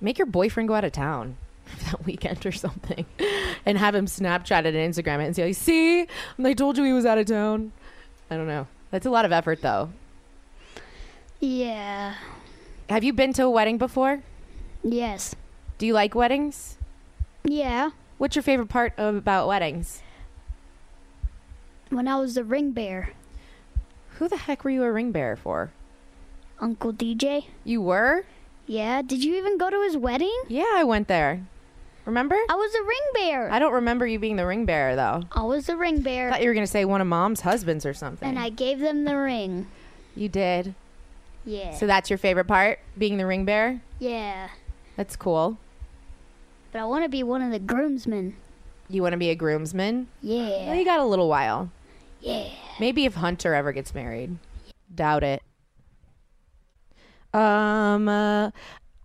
make 0.00 0.16
your 0.16 0.26
boyfriend 0.26 0.68
go 0.68 0.74
out 0.74 0.84
of 0.84 0.92
town 0.92 1.36
that 1.90 2.04
weekend 2.04 2.44
or 2.46 2.52
something, 2.52 3.06
and 3.66 3.78
have 3.78 3.94
him 3.94 4.06
Snapchat 4.06 4.64
it 4.64 4.74
and 4.74 4.94
Instagram 4.94 5.20
it 5.20 5.26
and 5.26 5.36
say, 5.36 5.46
like, 5.46 5.56
"See, 5.56 6.06
I 6.42 6.52
told 6.54 6.78
you 6.78 6.84
he 6.84 6.92
was 6.92 7.06
out 7.06 7.18
of 7.18 7.26
town." 7.26 7.72
I 8.30 8.36
don't 8.36 8.46
know. 8.46 8.66
That's 8.90 9.06
a 9.06 9.10
lot 9.10 9.24
of 9.24 9.32
effort, 9.32 9.60
though. 9.60 9.90
Yeah. 11.40 12.14
Have 12.88 13.04
you 13.04 13.12
been 13.12 13.32
to 13.34 13.44
a 13.44 13.50
wedding 13.50 13.78
before? 13.78 14.22
Yes. 14.82 15.34
Do 15.78 15.86
you 15.86 15.92
like 15.92 16.14
weddings? 16.14 16.76
Yeah. 17.44 17.90
What's 18.18 18.36
your 18.36 18.42
favorite 18.42 18.68
part 18.68 18.92
of, 18.96 19.16
about 19.16 19.48
weddings? 19.48 20.02
When 21.90 22.08
I 22.08 22.16
was 22.16 22.34
the 22.34 22.44
ring 22.44 22.72
bearer, 22.72 23.10
Who 24.18 24.28
the 24.28 24.36
heck 24.36 24.64
were 24.64 24.70
you 24.70 24.84
a 24.84 24.92
ring 24.92 25.12
bearer 25.12 25.36
for? 25.36 25.72
Uncle 26.60 26.92
DJ. 26.92 27.46
You 27.64 27.82
were? 27.82 28.24
Yeah. 28.66 29.02
Did 29.02 29.24
you 29.24 29.34
even 29.36 29.58
go 29.58 29.70
to 29.70 29.82
his 29.82 29.96
wedding? 29.96 30.34
Yeah, 30.48 30.72
I 30.74 30.84
went 30.84 31.08
there. 31.08 31.46
Remember? 32.06 32.34
I 32.48 32.54
was 32.54 32.74
a 32.74 32.82
ring 32.82 32.98
bearer. 33.30 33.50
I 33.50 33.58
don't 33.58 33.72
remember 33.72 34.06
you 34.06 34.18
being 34.18 34.36
the 34.36 34.46
ring 34.46 34.66
bearer 34.66 34.94
though. 34.94 35.22
I 35.32 35.42
was 35.42 35.66
the 35.66 35.76
ring 35.76 35.98
I 35.98 36.02
bearer, 36.02 36.30
thought 36.30 36.42
you 36.42 36.48
were 36.48 36.54
gonna 36.54 36.66
say 36.66 36.84
one 36.84 37.00
of 37.00 37.06
mom's 37.06 37.40
husbands 37.40 37.86
or 37.86 37.94
something. 37.94 38.28
and 38.28 38.38
I 38.38 38.50
gave 38.50 38.78
them 38.80 39.04
the 39.04 39.16
ring. 39.16 39.66
you 40.14 40.28
did. 40.28 40.74
Yeah. 41.46 41.74
So 41.76 41.86
that's 41.86 42.08
your 42.10 42.18
favorite 42.18 42.46
part, 42.46 42.78
being 42.96 43.16
the 43.18 43.26
ring 43.26 43.44
bearer. 43.44 43.80
yeah. 43.98 44.48
That's 44.96 45.16
cool. 45.16 45.58
But 46.70 46.80
I 46.80 46.84
want 46.84 47.04
to 47.04 47.08
be 47.08 47.22
one 47.24 47.42
of 47.42 47.50
the 47.50 47.58
groomsmen. 47.58 48.36
You 48.88 49.02
want 49.02 49.12
to 49.12 49.16
be 49.18 49.30
a 49.30 49.34
groomsman? 49.34 50.06
Yeah. 50.22 50.66
Well, 50.66 50.74
you 50.76 50.84
got 50.84 51.00
a 51.00 51.04
little 51.04 51.28
while. 51.28 51.70
Yeah. 52.20 52.48
Maybe 52.78 53.04
if 53.04 53.14
Hunter 53.14 53.54
ever 53.54 53.72
gets 53.72 53.92
married. 53.94 54.38
Doubt 54.94 55.24
it. 55.24 55.42
Um, 57.32 58.08
uh, 58.08 58.50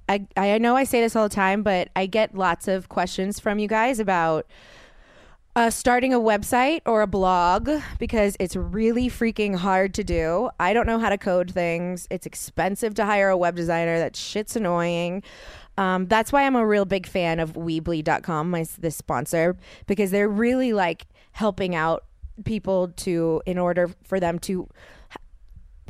I 0.10 0.26
I 0.36 0.58
know 0.58 0.76
I 0.76 0.84
say 0.84 1.00
this 1.02 1.16
all 1.16 1.30
the 1.30 1.36
time, 1.36 1.64
but 1.64 1.90
I 1.96 2.08
get 2.08 2.36
lots 2.36 2.68
of 2.68 2.90
questions 2.90 3.40
from 3.40 3.60
you 3.60 3.68
guys 3.68 4.00
about 4.00 4.48
uh, 5.56 5.70
starting 5.70 6.14
a 6.14 6.20
website 6.20 6.82
or 6.86 7.02
a 7.02 7.08
blog 7.08 7.70
because 8.00 8.36
it's 8.40 8.56
really 8.56 9.10
freaking 9.10 9.56
hard 9.56 9.94
to 9.94 10.04
do. 10.04 10.50
I 10.60 10.74
don't 10.74 10.88
know 10.88 11.00
how 11.00 11.10
to 11.10 11.18
code 11.18 11.52
things. 11.52 12.08
It's 12.10 12.26
expensive 12.26 12.94
to 12.96 13.06
hire 13.06 13.30
a 13.30 13.38
web 13.38 13.56
designer. 13.56 14.00
That 14.00 14.16
shit's 14.16 14.56
annoying. 14.56 15.24
Um, 15.78 16.08
that's 16.08 16.32
why 16.32 16.44
I'm 16.46 16.56
a 16.56 16.66
real 16.66 16.86
big 16.86 17.08
fan 17.08 17.40
of 17.40 17.54
Weebly.com, 17.54 18.50
my 18.50 18.66
this 18.80 18.96
sponsor, 18.96 19.58
because 19.86 20.12
they're 20.12 20.28
really 20.28 20.74
like 20.74 21.06
helping 21.32 21.76
out 21.76 22.06
people 22.46 22.90
to 22.98 23.42
in 23.46 23.58
order 23.58 23.90
for 24.04 24.20
them 24.20 24.40
to 24.40 24.68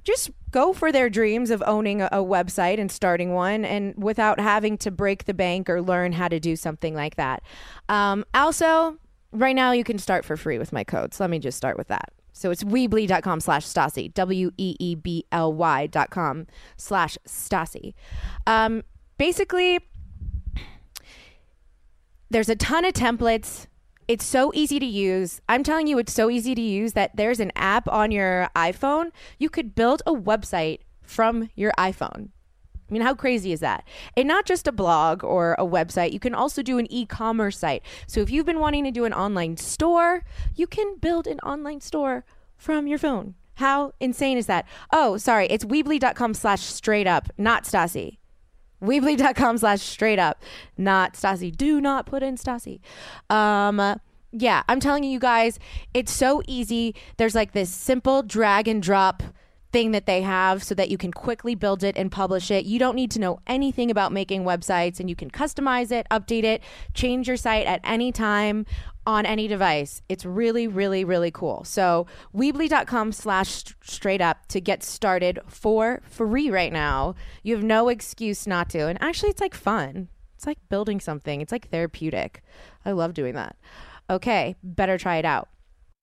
just 0.03 0.31
go 0.51 0.73
for 0.73 0.91
their 0.91 1.09
dreams 1.09 1.49
of 1.49 1.63
owning 1.65 2.01
a, 2.01 2.09
a 2.11 2.17
website 2.17 2.79
and 2.79 2.91
starting 2.91 3.33
one 3.33 3.65
and 3.65 3.93
without 4.01 4.39
having 4.39 4.77
to 4.79 4.91
break 4.91 5.25
the 5.25 5.33
bank 5.33 5.69
or 5.69 5.81
learn 5.81 6.13
how 6.13 6.27
to 6.27 6.39
do 6.39 6.55
something 6.55 6.95
like 6.95 7.15
that. 7.15 7.43
Um, 7.87 8.25
also, 8.33 8.97
right 9.31 9.55
now 9.55 9.71
you 9.71 9.83
can 9.83 9.97
start 9.97 10.25
for 10.25 10.37
free 10.37 10.57
with 10.57 10.73
my 10.73 10.83
code. 10.83 11.13
So 11.13 11.23
let 11.23 11.29
me 11.29 11.39
just 11.39 11.57
start 11.57 11.77
with 11.77 11.87
that. 11.87 12.11
So 12.31 12.51
it's 12.51 12.63
weebly.com 12.63 13.41
slash 13.41 13.65
Stassi, 13.65 14.13
W 14.13 14.51
E 14.57 14.75
E 14.79 14.95
B 14.95 15.25
L 15.31 15.51
Y 15.51 15.87
dot 15.87 16.09
com 16.09 16.47
slash 16.77 17.17
Stassi. 17.27 17.93
Um, 18.47 18.83
basically, 19.17 19.79
there's 22.29 22.47
a 22.47 22.55
ton 22.55 22.85
of 22.85 22.93
templates. 22.93 23.67
It's 24.09 24.25
so 24.25 24.51
easy 24.55 24.79
to 24.79 24.85
use. 24.87 25.39
I'm 25.47 25.63
telling 25.63 25.85
you, 25.85 25.99
it's 25.99 26.11
so 26.11 26.31
easy 26.31 26.55
to 26.55 26.61
use 26.61 26.93
that 26.93 27.15
there's 27.15 27.39
an 27.39 27.51
app 27.55 27.87
on 27.87 28.09
your 28.09 28.49
iPhone. 28.55 29.11
You 29.37 29.51
could 29.51 29.75
build 29.75 30.01
a 30.03 30.13
website 30.13 30.79
from 31.03 31.51
your 31.55 31.71
iPhone. 31.77 32.29
I 32.65 32.91
mean, 32.91 33.03
how 33.03 33.13
crazy 33.13 33.51
is 33.51 33.59
that? 33.59 33.87
And 34.17 34.27
not 34.27 34.47
just 34.47 34.67
a 34.67 34.71
blog 34.71 35.23
or 35.23 35.53
a 35.59 35.63
website, 35.63 36.11
you 36.11 36.19
can 36.19 36.33
also 36.33 36.63
do 36.63 36.79
an 36.79 36.91
e 36.91 37.05
commerce 37.05 37.59
site. 37.59 37.83
So 38.07 38.19
if 38.21 38.31
you've 38.31 38.47
been 38.47 38.59
wanting 38.59 38.83
to 38.85 38.91
do 38.91 39.05
an 39.05 39.13
online 39.13 39.57
store, 39.57 40.23
you 40.55 40.65
can 40.65 40.97
build 40.97 41.27
an 41.27 41.39
online 41.41 41.79
store 41.79 42.25
from 42.57 42.87
your 42.87 42.97
phone. 42.97 43.35
How 43.57 43.93
insane 43.99 44.39
is 44.39 44.47
that? 44.47 44.65
Oh, 44.91 45.17
sorry, 45.17 45.45
it's 45.51 45.65
weebly.com 45.65 46.33
slash 46.33 46.61
straight 46.61 47.05
up, 47.05 47.29
not 47.37 47.65
Stassi. 47.65 48.18
Weebly.com 48.81 49.57
slash 49.57 49.81
straight 49.81 50.19
up, 50.19 50.41
not 50.77 51.13
Stassi. 51.13 51.55
Do 51.55 51.81
not 51.81 52.05
put 52.05 52.23
in 52.23 52.35
Stassi. 52.35 52.79
Um, 53.29 53.99
yeah, 54.31 54.63
I'm 54.69 54.79
telling 54.79 55.03
you 55.03 55.19
guys, 55.19 55.59
it's 55.93 56.11
so 56.11 56.41
easy. 56.47 56.95
There's 57.17 57.35
like 57.35 57.51
this 57.51 57.69
simple 57.69 58.23
drag 58.23 58.67
and 58.67 58.81
drop 58.81 59.23
thing 59.71 59.91
that 59.91 60.05
they 60.05 60.21
have 60.21 60.63
so 60.63 60.73
that 60.75 60.89
you 60.89 60.97
can 60.97 61.11
quickly 61.11 61.55
build 61.55 61.83
it 61.83 61.95
and 61.95 62.11
publish 62.11 62.49
it. 62.49 62.65
You 62.65 62.79
don't 62.79 62.95
need 62.95 63.11
to 63.11 63.19
know 63.19 63.39
anything 63.45 63.91
about 63.91 64.11
making 64.11 64.43
websites 64.43 64.99
and 64.99 65.09
you 65.09 65.15
can 65.15 65.29
customize 65.29 65.91
it, 65.91 66.07
update 66.09 66.43
it, 66.43 66.61
change 66.93 67.27
your 67.27 67.37
site 67.37 67.67
at 67.67 67.79
any 67.83 68.11
time 68.11 68.65
on 69.05 69.25
any 69.25 69.47
device. 69.47 70.01
It's 70.09 70.25
really, 70.25 70.67
really, 70.67 71.03
really 71.03 71.31
cool. 71.31 71.63
So 71.63 72.07
Weebly.com 72.35 73.11
slash 73.11 73.65
straight 73.81 74.21
up 74.21 74.47
to 74.47 74.59
get 74.61 74.83
started 74.83 75.39
for 75.47 76.01
free 76.03 76.49
right 76.49 76.73
now. 76.73 77.15
You 77.43 77.55
have 77.55 77.63
no 77.63 77.89
excuse 77.89 78.47
not 78.47 78.69
to. 78.71 78.87
And 78.87 79.01
actually 79.01 79.29
it's 79.29 79.41
like 79.41 79.53
fun. 79.53 80.09
It's 80.35 80.47
like 80.47 80.59
building 80.69 80.99
something. 80.99 81.41
It's 81.41 81.51
like 81.51 81.69
therapeutic. 81.69 82.41
I 82.85 82.91
love 82.91 83.13
doing 83.13 83.35
that. 83.35 83.55
Okay, 84.09 84.55
better 84.63 84.97
try 84.97 85.17
it 85.17 85.25
out. 85.25 85.49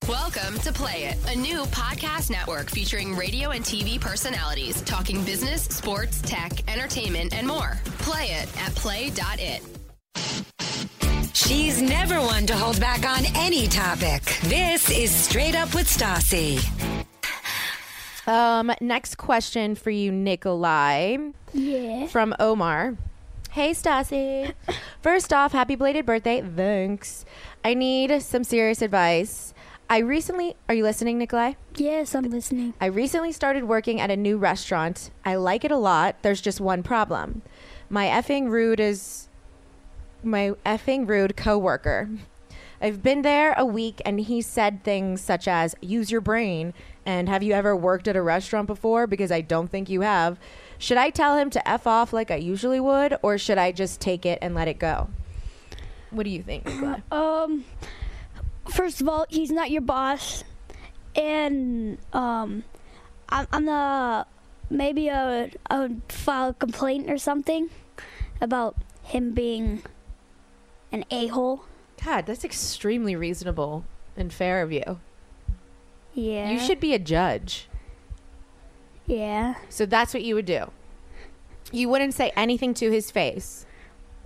Welcome 0.06 0.60
to 0.60 0.72
Play 0.72 1.06
It, 1.06 1.16
a 1.34 1.36
new 1.36 1.62
podcast 1.64 2.30
network 2.30 2.70
featuring 2.70 3.16
radio 3.16 3.50
and 3.50 3.64
TV 3.64 4.00
personalities 4.00 4.80
talking 4.82 5.24
business, 5.24 5.62
sports, 5.64 6.22
tech, 6.22 6.52
entertainment, 6.70 7.34
and 7.36 7.44
more. 7.44 7.76
Play 7.98 8.26
it 8.26 8.56
at 8.62 8.72
play.it. 8.76 9.62
She's 11.34 11.82
never 11.82 12.20
one 12.20 12.46
to 12.46 12.54
hold 12.54 12.78
back 12.78 13.04
on 13.04 13.24
any 13.34 13.66
topic. 13.66 14.22
This 14.42 14.90
is 14.90 15.10
Straight 15.10 15.56
Up 15.56 15.74
with 15.74 15.88
Stassi. 15.88 16.62
Um, 18.28 18.70
next 18.80 19.16
question 19.16 19.74
for 19.74 19.90
you, 19.90 20.12
Nikolai. 20.12 21.16
Yeah. 21.52 22.06
From 22.06 22.32
Omar. 22.38 22.96
Hey, 23.50 23.70
Stassi. 23.72 24.52
First 25.02 25.32
off, 25.32 25.50
happy 25.50 25.74
belated 25.74 26.06
birthday. 26.06 26.42
Thanks. 26.42 27.24
I 27.64 27.74
need 27.74 28.22
some 28.22 28.44
serious 28.44 28.82
advice. 28.82 29.52
I 29.88 29.98
recently, 29.98 30.56
are 30.68 30.74
you 30.74 30.82
listening, 30.82 31.18
Nikolai? 31.18 31.52
Yes, 31.76 32.14
I'm 32.14 32.24
listening. 32.24 32.74
I 32.80 32.86
recently 32.86 33.30
started 33.30 33.64
working 33.64 34.00
at 34.00 34.10
a 34.10 34.16
new 34.16 34.36
restaurant. 34.36 35.10
I 35.24 35.36
like 35.36 35.64
it 35.64 35.70
a 35.70 35.76
lot. 35.76 36.16
There's 36.22 36.40
just 36.40 36.60
one 36.60 36.82
problem. 36.82 37.42
My 37.88 38.06
effing 38.06 38.48
rude 38.48 38.80
is 38.80 39.28
my 40.24 40.52
effing 40.64 41.08
rude 41.08 41.36
coworker. 41.36 42.08
I've 42.80 43.02
been 43.02 43.22
there 43.22 43.54
a 43.56 43.64
week 43.64 44.02
and 44.04 44.20
he 44.20 44.42
said 44.42 44.82
things 44.82 45.20
such 45.20 45.46
as 45.46 45.74
use 45.80 46.10
your 46.10 46.20
brain 46.20 46.74
and 47.06 47.28
have 47.28 47.42
you 47.42 47.52
ever 47.54 47.74
worked 47.76 48.08
at 48.08 48.16
a 48.16 48.22
restaurant 48.22 48.66
before 48.66 49.06
because 49.06 49.30
I 49.30 49.40
don't 49.40 49.68
think 49.68 49.88
you 49.88 50.00
have. 50.00 50.38
Should 50.78 50.98
I 50.98 51.10
tell 51.10 51.38
him 51.38 51.48
to 51.50 51.66
f 51.66 51.86
off 51.86 52.12
like 52.12 52.30
I 52.30 52.36
usually 52.36 52.80
would 52.80 53.16
or 53.22 53.38
should 53.38 53.56
I 53.56 53.72
just 53.72 54.00
take 54.00 54.26
it 54.26 54.40
and 54.42 54.54
let 54.54 54.68
it 54.68 54.78
go? 54.78 55.08
What 56.10 56.24
do 56.24 56.30
you 56.30 56.42
think, 56.42 56.66
Nikolai? 56.66 57.00
Um, 57.10 57.64
first 58.68 59.00
of 59.00 59.08
all, 59.08 59.26
he's 59.28 59.50
not 59.50 59.70
your 59.70 59.82
boss, 59.82 60.44
and 61.14 61.98
um, 62.12 62.64
I'm, 63.28 63.46
I'm 63.52 63.66
the 63.66 64.26
maybe 64.70 65.08
a 65.08 65.50
I 65.68 65.78
would 65.78 66.02
file 66.08 66.50
a 66.50 66.54
complaint 66.54 67.10
or 67.10 67.18
something 67.18 67.70
about 68.40 68.76
him 69.02 69.32
being 69.32 69.82
an 70.92 71.04
a 71.10 71.28
hole. 71.28 71.64
God, 72.04 72.26
that's 72.26 72.44
extremely 72.44 73.16
reasonable 73.16 73.84
and 74.16 74.32
fair 74.32 74.62
of 74.62 74.72
you. 74.72 75.00
Yeah. 76.14 76.50
You 76.50 76.58
should 76.58 76.80
be 76.80 76.94
a 76.94 76.98
judge. 76.98 77.68
Yeah. 79.06 79.54
So 79.68 79.86
that's 79.86 80.12
what 80.14 80.22
you 80.22 80.34
would 80.34 80.46
do. 80.46 80.70
You 81.72 81.88
wouldn't 81.88 82.14
say 82.14 82.32
anything 82.36 82.74
to 82.74 82.90
his 82.90 83.10
face. 83.10 83.66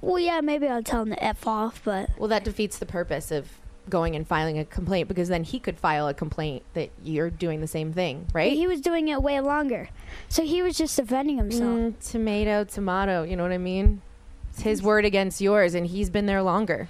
Well, 0.00 0.18
yeah, 0.18 0.40
maybe 0.40 0.66
I'll 0.66 0.82
tell 0.82 1.02
him 1.02 1.10
to 1.10 1.22
f 1.22 1.46
off, 1.46 1.82
but 1.84 2.10
Well, 2.18 2.28
that 2.28 2.44
defeats 2.44 2.78
the 2.78 2.86
purpose 2.86 3.30
of 3.30 3.59
going 3.90 4.16
and 4.16 4.26
filing 4.26 4.58
a 4.58 4.64
complaint 4.64 5.08
because 5.08 5.28
then 5.28 5.44
he 5.44 5.58
could 5.58 5.78
file 5.78 6.08
a 6.08 6.14
complaint 6.14 6.62
that 6.74 6.90
you're 7.02 7.30
doing 7.30 7.60
the 7.60 7.66
same 7.66 7.92
thing, 7.92 8.26
right? 8.32 8.52
He 8.52 8.66
was 8.66 8.80
doing 8.80 9.08
it 9.08 9.22
way 9.22 9.40
longer, 9.40 9.90
so 10.28 10.42
he 10.44 10.62
was 10.62 10.76
just 10.76 10.96
defending 10.96 11.36
himself. 11.36 11.78
Mm, 11.78 12.10
tomato, 12.10 12.64
tomato. 12.64 13.22
You 13.22 13.36
know 13.36 13.42
what 13.42 13.52
I 13.52 13.58
mean? 13.58 14.02
It's 14.50 14.62
his 14.62 14.82
word 14.82 15.04
against 15.04 15.40
yours, 15.40 15.74
and 15.74 15.86
he's 15.86 16.10
been 16.10 16.26
there 16.26 16.42
longer, 16.42 16.88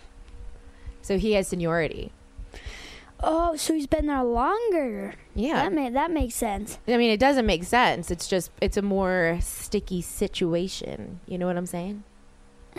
so 1.02 1.18
he 1.18 1.32
has 1.32 1.48
seniority. 1.48 2.12
Oh, 3.22 3.54
so 3.56 3.74
he's 3.74 3.86
been 3.86 4.06
there 4.06 4.22
longer. 4.22 5.14
Yeah. 5.34 5.68
That 5.68 5.92
that 5.92 6.10
makes 6.10 6.34
sense. 6.34 6.78
I 6.88 6.96
mean, 6.96 7.10
it 7.10 7.20
doesn't 7.20 7.46
make 7.46 7.64
sense. 7.64 8.10
It's 8.10 8.26
just 8.26 8.50
it's 8.60 8.76
a 8.76 8.82
more 8.82 9.38
sticky 9.42 10.02
situation. 10.02 11.20
You 11.26 11.38
know 11.38 11.46
what 11.46 11.56
I'm 11.56 11.66
saying? 11.66 12.04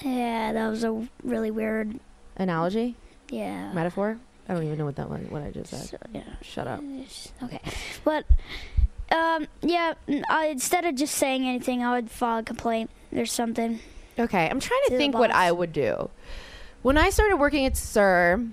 Yeah, 0.04 0.54
that 0.54 0.68
was 0.70 0.84
a 0.84 1.08
really 1.24 1.52
weird. 1.52 2.00
Analogy, 2.38 2.96
Yeah. 3.32 3.72
metaphor. 3.74 4.18
I 4.48 4.54
don't 4.54 4.64
even 4.64 4.78
know 4.78 4.86
what 4.86 4.98
that 4.98 5.10
one. 5.10 5.22
What 5.30 5.42
I 5.42 5.52
just 5.52 5.70
said. 5.72 5.82
So, 5.82 5.98
yeah. 6.14 6.24
Shut 6.42 6.68
up. 6.68 6.84
Okay, 7.44 7.62
but 8.04 8.26
um, 9.12 9.48
yeah. 9.62 9.94
I, 10.30 10.48
instead 10.48 10.86
of 10.86 10.96
just 10.96 11.16
saying 11.16 11.48
anything, 11.48 11.84
I 11.84 11.94
would 11.96 12.12
file 12.12 12.40
a 12.40 12.44
complaint 12.44 12.90
or 13.16 13.26
something. 13.26 13.80
Okay, 14.20 14.50
I'm 14.50 14.60
trying 14.60 14.82
to 14.88 14.92
To 14.92 14.98
think 14.98 15.16
what. 15.16 15.32
I 15.32 15.52
would 15.52 15.72
do. 15.74 16.10
When 16.82 16.98
I 16.98 17.12
started 17.12 17.38
working 17.38 17.66
at 17.66 17.78
SUR, 17.78 18.44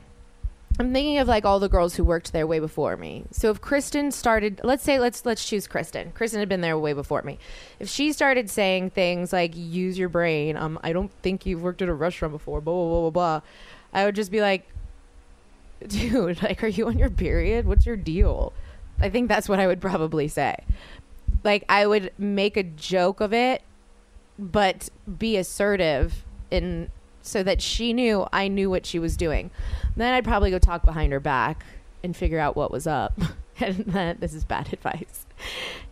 I'm 0.79 0.93
thinking 0.93 1.19
of 1.19 1.27
like 1.27 1.45
all 1.45 1.59
the 1.59 1.69
girls 1.69 1.97
who 1.97 2.05
worked 2.05 2.33
there 2.33 2.47
way 2.47 2.61
before 2.61 2.97
me. 2.97 3.25
So 3.33 3.51
if 3.51 3.61
Kristen 3.61 4.13
started, 4.13 4.61
let's 4.63 4.85
say 4.85 5.01
let's 5.01 5.27
let's 5.27 5.45
choose 5.45 5.67
Kristen. 5.67 6.13
Kristen 6.13 6.39
had 6.39 6.49
been 6.49 6.61
there 6.61 6.79
way 6.79 6.93
before 6.93 7.23
me. 7.23 7.39
If 7.81 7.89
she 7.89 8.13
started 8.13 8.49
saying 8.49 8.91
things 8.91 9.33
like 9.33 9.57
"use 9.57 9.99
your 9.99 10.09
brain," 10.09 10.57
um, 10.57 10.79
I 10.85 10.93
don't 10.93 11.11
think 11.23 11.45
you've 11.47 11.63
worked 11.63 11.83
at 11.83 11.89
a 11.89 11.95
restaurant 11.95 12.33
before, 12.33 12.61
blah 12.61 12.73
blah 12.75 12.89
blah 12.89 13.01
blah 13.01 13.11
blah, 13.11 13.41
I 13.93 14.05
would 14.05 14.15
just 14.15 14.31
be 14.31 14.41
like, 14.41 14.69
dude, 15.87 16.43
like, 16.43 16.63
are 16.63 16.69
you 16.69 16.87
on 16.89 16.99
your 16.99 17.11
period? 17.11 17.67
What's 17.67 17.87
your 17.87 17.97
deal? 17.97 18.53
I 19.01 19.11
think 19.11 19.29
that's 19.29 19.49
what 19.49 19.61
I 19.61 19.67
would 19.67 19.81
probably 19.81 20.29
say. 20.29 20.57
Like, 21.45 21.65
I 21.69 21.87
would 21.87 22.13
make 22.19 22.57
a 22.57 22.63
joke 22.63 23.21
of 23.21 23.33
it, 23.33 23.63
but 24.39 24.89
be 25.19 25.37
assertive 25.37 26.25
in 26.51 26.91
so 27.23 27.43
that 27.43 27.61
she 27.61 27.93
knew 27.93 28.27
I 28.33 28.49
knew 28.49 28.71
what 28.71 28.87
she 28.87 28.99
was 28.99 29.17
doing. 29.17 29.51
Then 29.97 30.15
I'd 30.15 30.25
probably 30.25 30.51
go 30.51 30.59
talk 30.59 30.85
behind 30.85 31.13
her 31.13 31.21
back 31.21 31.65
and 32.03 32.17
figure 32.17 32.39
out 32.39 32.57
what 32.57 32.71
was 32.71 32.87
up. 32.87 33.19
and 33.61 33.77
that 33.87 34.21
this 34.21 34.35
is 34.35 34.45
bad 34.45 34.69
advice. 34.73 35.27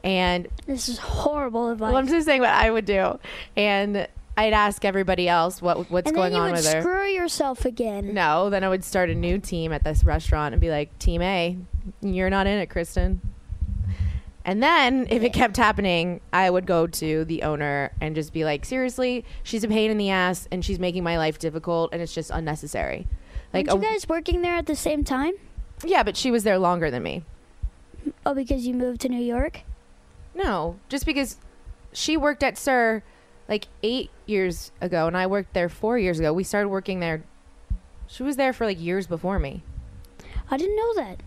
And 0.03 0.49
This 0.67 0.89
is 0.89 0.99
horrible 0.99 1.71
advice. 1.71 1.89
well, 1.93 1.97
I'm 1.97 2.07
just 2.09 2.27
saying 2.27 2.41
what 2.41 2.51
I 2.51 2.71
would 2.71 2.85
do. 2.85 3.19
And 3.57 4.09
I'd 4.37 4.53
ask 4.53 4.85
everybody 4.85 5.29
else 5.29 5.63
what 5.63 5.91
what's 5.91 6.09
and 6.09 6.15
going 6.17 6.35
on 6.35 6.53
with 6.53 6.71
her. 6.71 6.81
screw 6.83 7.07
yourself 7.07 7.65
again. 7.65 8.13
No, 8.13 8.51
then 8.51 8.65
I 8.65 8.69
would 8.69 8.85
start 8.85 9.09
a 9.09 9.15
new 9.15 9.39
team 9.39 9.73
at 9.73 9.83
this 9.83 10.05
restaurant 10.05 10.53
and 10.55 10.61
be 10.61 10.71
like, 10.71 10.97
Team 10.99 11.23
A, 11.23 11.57
you're 12.03 12.31
not 12.31 12.47
in 12.47 12.59
it, 12.59 12.67
Kristen. 12.69 13.21
And 14.45 14.63
then 14.63 15.09
if 15.11 15.23
it 15.25 15.33
kept 15.33 15.57
happening, 15.57 16.21
I 16.33 16.51
would 16.51 16.67
go 16.67 16.87
to 16.87 17.25
the 17.25 17.43
owner 17.43 17.91
and 18.01 18.15
just 18.15 18.33
be 18.33 18.45
like, 18.45 18.65
seriously, 18.65 19.25
she's 19.43 19.65
a 19.65 19.69
pain 19.69 19.91
in 19.91 19.99
the 19.99 20.11
ass 20.11 20.47
and 20.53 20.65
she's 20.65 20.79
making 20.79 21.03
my 21.03 21.19
life 21.19 21.39
difficult 21.41 21.91
and 21.93 22.01
it's 22.01 22.15
just 22.15 22.31
unnecessary. 22.31 23.09
Like, 23.53 23.69
Aren't 23.69 23.83
you 23.83 23.89
guys 23.91 24.09
working 24.09 24.43
there 24.43 24.55
at 24.55 24.67
the 24.67 24.77
same 24.77 25.03
time? 25.03 25.33
yeah, 25.85 26.03
but 26.03 26.17
she 26.17 26.31
was 26.31 26.45
there 26.45 26.59
longer 26.59 26.91
than 26.93 27.03
me. 27.03 27.25
Oh, 28.25 28.35
because 28.35 28.67
you 28.67 28.75
moved 28.75 29.01
to 29.01 29.09
New 29.09 29.21
York. 29.23 29.63
No, 30.35 30.79
just 30.89 31.07
because 31.07 31.39
she 31.93 32.17
worked 32.17 32.43
at 32.45 32.57
SUR 32.57 33.03
like 33.49 33.69
eight 33.83 34.11
years 34.27 34.73
ago 34.81 35.07
and 35.07 35.17
I 35.17 35.27
worked 35.27 35.55
there 35.55 35.69
four 35.69 35.99
years 35.99 36.19
ago. 36.19 36.33
We 36.33 36.45
started 36.45 36.69
working 36.69 37.01
there. 37.01 37.25
She 38.07 38.23
was 38.23 38.37
there 38.37 38.53
for 38.53 38.67
like 38.67 38.81
years 38.81 39.07
before 39.07 39.39
me. 39.39 39.63
I 40.51 40.57
didn't 40.57 40.77
know 40.77 40.95
that. 40.95 41.23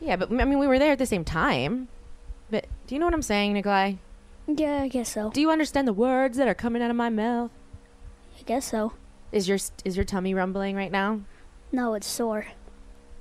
Yeah, 0.00 0.16
but 0.16 0.30
I 0.30 0.44
mean, 0.44 0.58
we 0.58 0.66
were 0.66 0.78
there 0.78 0.92
at 0.92 0.98
the 0.98 1.06
same 1.06 1.24
time. 1.24 1.88
But 2.50 2.66
do 2.86 2.94
you 2.94 2.98
know 2.98 3.06
what 3.06 3.14
I'm 3.14 3.22
saying, 3.22 3.54
Nikolai? 3.54 3.94
Yeah, 4.46 4.82
I 4.82 4.88
guess 4.88 5.12
so. 5.12 5.30
Do 5.30 5.40
you 5.40 5.50
understand 5.50 5.86
the 5.86 5.92
words 5.92 6.36
that 6.36 6.48
are 6.48 6.54
coming 6.54 6.82
out 6.82 6.90
of 6.90 6.96
my 6.96 7.08
mouth? 7.08 7.50
I 8.38 8.42
guess 8.42 8.70
so. 8.70 8.92
Is 9.30 9.48
your 9.48 9.58
is 9.84 9.96
your 9.96 10.04
tummy 10.04 10.34
rumbling 10.34 10.76
right 10.76 10.92
now? 10.92 11.20
No, 11.70 11.94
it's 11.94 12.06
sore. 12.06 12.46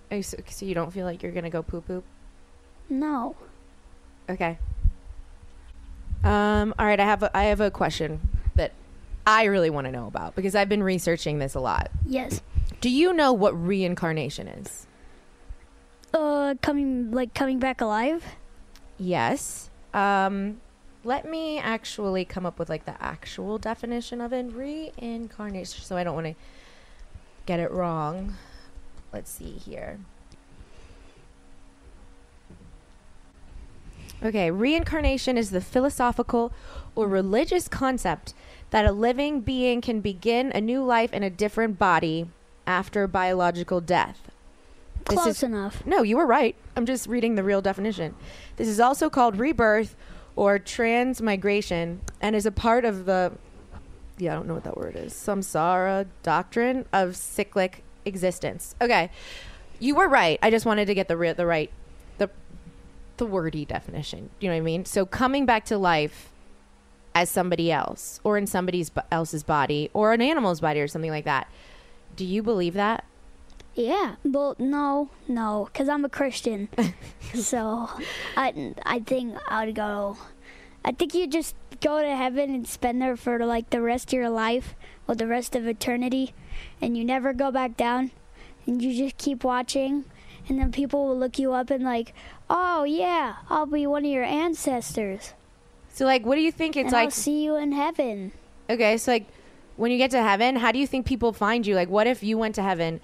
You, 0.10 0.24
so, 0.24 0.38
so 0.50 0.66
you 0.66 0.76
don't 0.76 0.92
feel 0.92 1.06
like 1.06 1.24
you're 1.24 1.32
gonna 1.32 1.50
go 1.50 1.62
poop 1.64 1.88
poop? 1.88 2.04
No. 2.90 3.36
Okay. 4.30 4.58
Um. 6.24 6.74
All 6.78 6.86
right. 6.86 7.00
I 7.00 7.06
have 7.06 7.24
a, 7.24 7.38
I 7.38 7.44
have 7.46 7.62
a 7.62 7.72
question 7.72 8.20
that 8.56 8.74
I 9.26 9.46
really 9.46 9.70
want 9.70 9.86
to 9.86 9.92
know 9.92 10.08
about 10.08 10.36
because 10.36 10.56
I've 10.56 10.70
been 10.70 10.84
researching 10.84 11.40
this 11.40 11.56
a 11.56 11.60
lot. 11.60 11.90
Yes. 12.06 12.42
Do 12.80 12.90
you 12.90 13.14
know 13.14 13.34
what 13.34 13.52
reincarnation 13.54 14.48
is? 14.48 14.88
Uh, 16.14 16.56
coming 16.62 17.12
like 17.12 17.34
coming 17.34 17.60
back 17.60 17.82
alive. 17.82 18.24
Yes. 18.98 19.70
Um, 19.94 20.62
let 21.04 21.28
me 21.30 21.58
actually 21.58 22.26
come 22.26 22.46
up 22.46 22.60
with 22.60 22.70
like 22.70 22.86
the 22.86 23.02
actual 23.02 23.58
definition 23.58 24.22
of 24.22 24.34
it. 24.34 24.52
Reincarnation. 24.54 25.84
So 25.84 25.98
I 25.98 26.04
don't 26.04 26.16
want 26.16 26.28
to 26.28 26.36
get 27.46 27.60
it 27.60 27.72
wrong. 27.72 28.36
Let's 29.12 29.32
see 29.32 29.54
here. 29.54 30.00
Okay, 34.24 34.52
reincarnation 34.52 35.38
is 35.38 35.50
the 35.50 35.62
philosophical 35.62 36.54
or 36.96 37.08
religious 37.08 37.68
concept 37.68 38.34
that 38.70 38.86
a 38.86 38.92
living 38.92 39.42
being 39.42 39.82
can 39.82 40.00
begin 40.00 40.52
a 40.54 40.62
new 40.62 40.84
life 40.84 41.12
in 41.14 41.24
a 41.24 41.30
different 41.30 41.80
body 41.80 42.28
after 42.68 43.08
biological 43.08 43.82
death. 43.82 44.30
This 45.10 45.18
Close 45.20 45.38
is- 45.38 45.44
enough. 45.44 45.86
No, 45.86 46.04
you 46.04 46.18
were 46.18 46.26
right. 46.28 46.56
I'm 46.76 46.86
just 46.86 47.08
reading 47.08 47.36
the 47.36 47.44
real 47.44 47.62
definition. 47.62 48.14
This 48.58 48.68
is 48.68 48.80
also 48.80 49.10
called 49.10 49.38
rebirth 49.40 49.96
or 50.36 50.60
transmigration 50.60 52.02
and 52.22 52.36
is 52.36 52.46
a 52.46 52.52
part 52.52 52.86
of 52.86 53.06
the 53.06 53.34
yeah, 54.18 54.34
I 54.34 54.36
don't 54.36 54.48
know 54.48 54.54
what 54.54 54.66
that 54.66 54.78
word 54.78 54.96
is. 54.96 55.14
Samsara 55.14 56.06
doctrine 56.22 56.86
of 56.94 57.16
cyclic 57.16 57.84
existence. 58.06 58.76
Okay. 58.80 59.10
You 59.80 59.96
were 59.96 60.08
right. 60.08 60.38
I 60.44 60.52
just 60.52 60.64
wanted 60.64 60.86
to 60.86 60.94
get 60.94 61.08
the 61.08 61.18
re- 61.18 61.34
the 61.34 61.48
right 61.48 61.72
the 63.22 63.28
wordy 63.28 63.66
definition. 63.66 64.32
You 64.40 64.50
know 64.50 64.56
what 64.56 64.62
I 64.62 64.66
mean? 64.66 64.84
So 64.84 65.06
coming 65.06 65.46
back 65.46 65.64
to 65.66 65.78
life 65.78 66.32
as 67.14 67.30
somebody 67.30 67.72
else 67.72 68.20
or 68.24 68.36
in 68.36 68.48
somebody 68.48 68.84
else's 69.12 69.44
body 69.44 69.92
or 69.94 70.12
an 70.12 70.24
animal's 70.24 70.60
body 70.60 70.80
or 70.82 70.88
something 70.88 71.12
like 71.12 71.26
that. 71.26 71.48
Do 72.16 72.26
you 72.26 72.42
believe 72.42 72.74
that? 72.74 73.06
Yeah. 73.76 74.16
Well, 74.24 74.56
no, 74.58 75.12
no, 75.28 75.70
because 75.72 75.88
I'm 75.88 76.04
a 76.04 76.10
Christian. 76.10 76.68
so, 77.36 77.92
I 78.36 78.74
I 78.88 79.00
think 79.02 79.38
I 79.48 79.68
would 79.68 79.76
go. 79.76 80.18
I 80.84 80.92
think 80.92 81.14
you 81.14 81.28
just 81.28 81.56
go 81.80 82.02
to 82.02 82.16
heaven 82.16 82.50
and 82.56 82.68
spend 82.68 83.04
there 83.04 83.16
for 83.16 83.38
like 83.46 83.70
the 83.70 83.82
rest 83.82 84.10
of 84.10 84.14
your 84.14 84.32
life 84.32 84.74
or 85.08 85.14
the 85.14 85.28
rest 85.28 85.56
of 85.56 85.68
eternity, 85.68 86.34
and 86.82 86.98
you 86.98 87.06
never 87.06 87.34
go 87.34 87.52
back 87.52 87.78
down, 87.78 88.10
and 88.66 88.82
you 88.82 88.98
just 88.98 89.18
keep 89.18 89.44
watching, 89.44 90.06
and 90.50 90.60
then 90.60 90.72
people 90.72 91.08
will 91.08 91.18
look 91.18 91.38
you 91.40 91.54
up 91.54 91.70
and 91.70 91.84
like, 91.84 92.14
oh 92.50 92.84
yeah, 92.84 93.36
I'll 93.50 93.66
be 93.66 93.86
one 93.88 94.06
of 94.06 94.12
your 94.12 94.24
ancestors, 94.24 95.34
So 95.94 96.06
like 96.06 96.26
what 96.26 96.36
do 96.36 96.42
you 96.42 96.52
think 96.52 96.76
it's 96.76 96.86
and 96.86 96.94
like 96.94 97.06
I'll 97.06 97.12
see 97.12 97.44
you 97.44 97.56
in 97.56 97.72
heaven. 97.72 98.32
Okay, 98.70 98.98
so 98.98 99.12
like 99.12 99.28
when 99.78 99.92
you 99.92 99.98
get 99.98 100.12
to 100.12 100.22
heaven, 100.22 100.56
how 100.58 100.72
do 100.72 100.80
you 100.80 100.88
think 100.88 101.06
people 101.06 101.34
find 101.34 101.66
you? 101.66 101.76
Like 101.76 101.90
what 101.90 102.08
if 102.08 102.24
you 102.24 102.38
went 102.38 102.56
to 102.56 102.62
heaven 102.64 103.00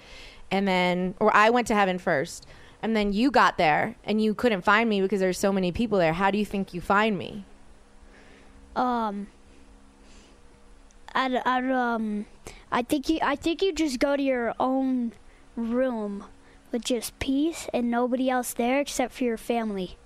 and 0.52 0.67
then 0.67 1.15
or 1.19 1.36
I 1.36 1.50
went 1.50 1.67
to 1.67 1.76
heaven 1.76 1.97
first 2.00 2.45
and 2.82 2.95
then 2.95 3.12
you 3.13 3.32
got 3.32 3.58
there 3.58 3.95
and 4.04 4.21
you 4.21 4.34
couldn't 4.34 4.62
find 4.62 4.89
me 4.89 5.02
because 5.02 5.19
there's 5.19 5.38
so 5.39 5.52
many 5.52 5.71
people 5.71 5.97
there. 5.97 6.13
How 6.13 6.32
do 6.32 6.38
you 6.38 6.45
think 6.45 6.73
you 6.73 6.82
find 6.82 7.17
me? 7.17 7.45
um 8.76 9.28
I'd, 11.15 11.34
I'd 11.36 11.71
um 11.71 12.26
I 12.71 12.84
think 12.84 13.10
you 13.10 13.19
I 13.21 13.36
think 13.36 13.62
you 13.63 13.73
just 13.73 14.00
go 14.00 14.15
to 14.15 14.21
your 14.21 14.54
own 14.60 15.13
room 15.56 16.26
with 16.72 16.84
just 16.84 17.18
peace 17.20 17.68
and 17.74 17.90
nobody 17.90 18.30
else 18.30 18.54
there 18.54 18.80
except 18.80 19.14
for 19.14 19.24
your 19.24 19.38
family. 19.38 19.98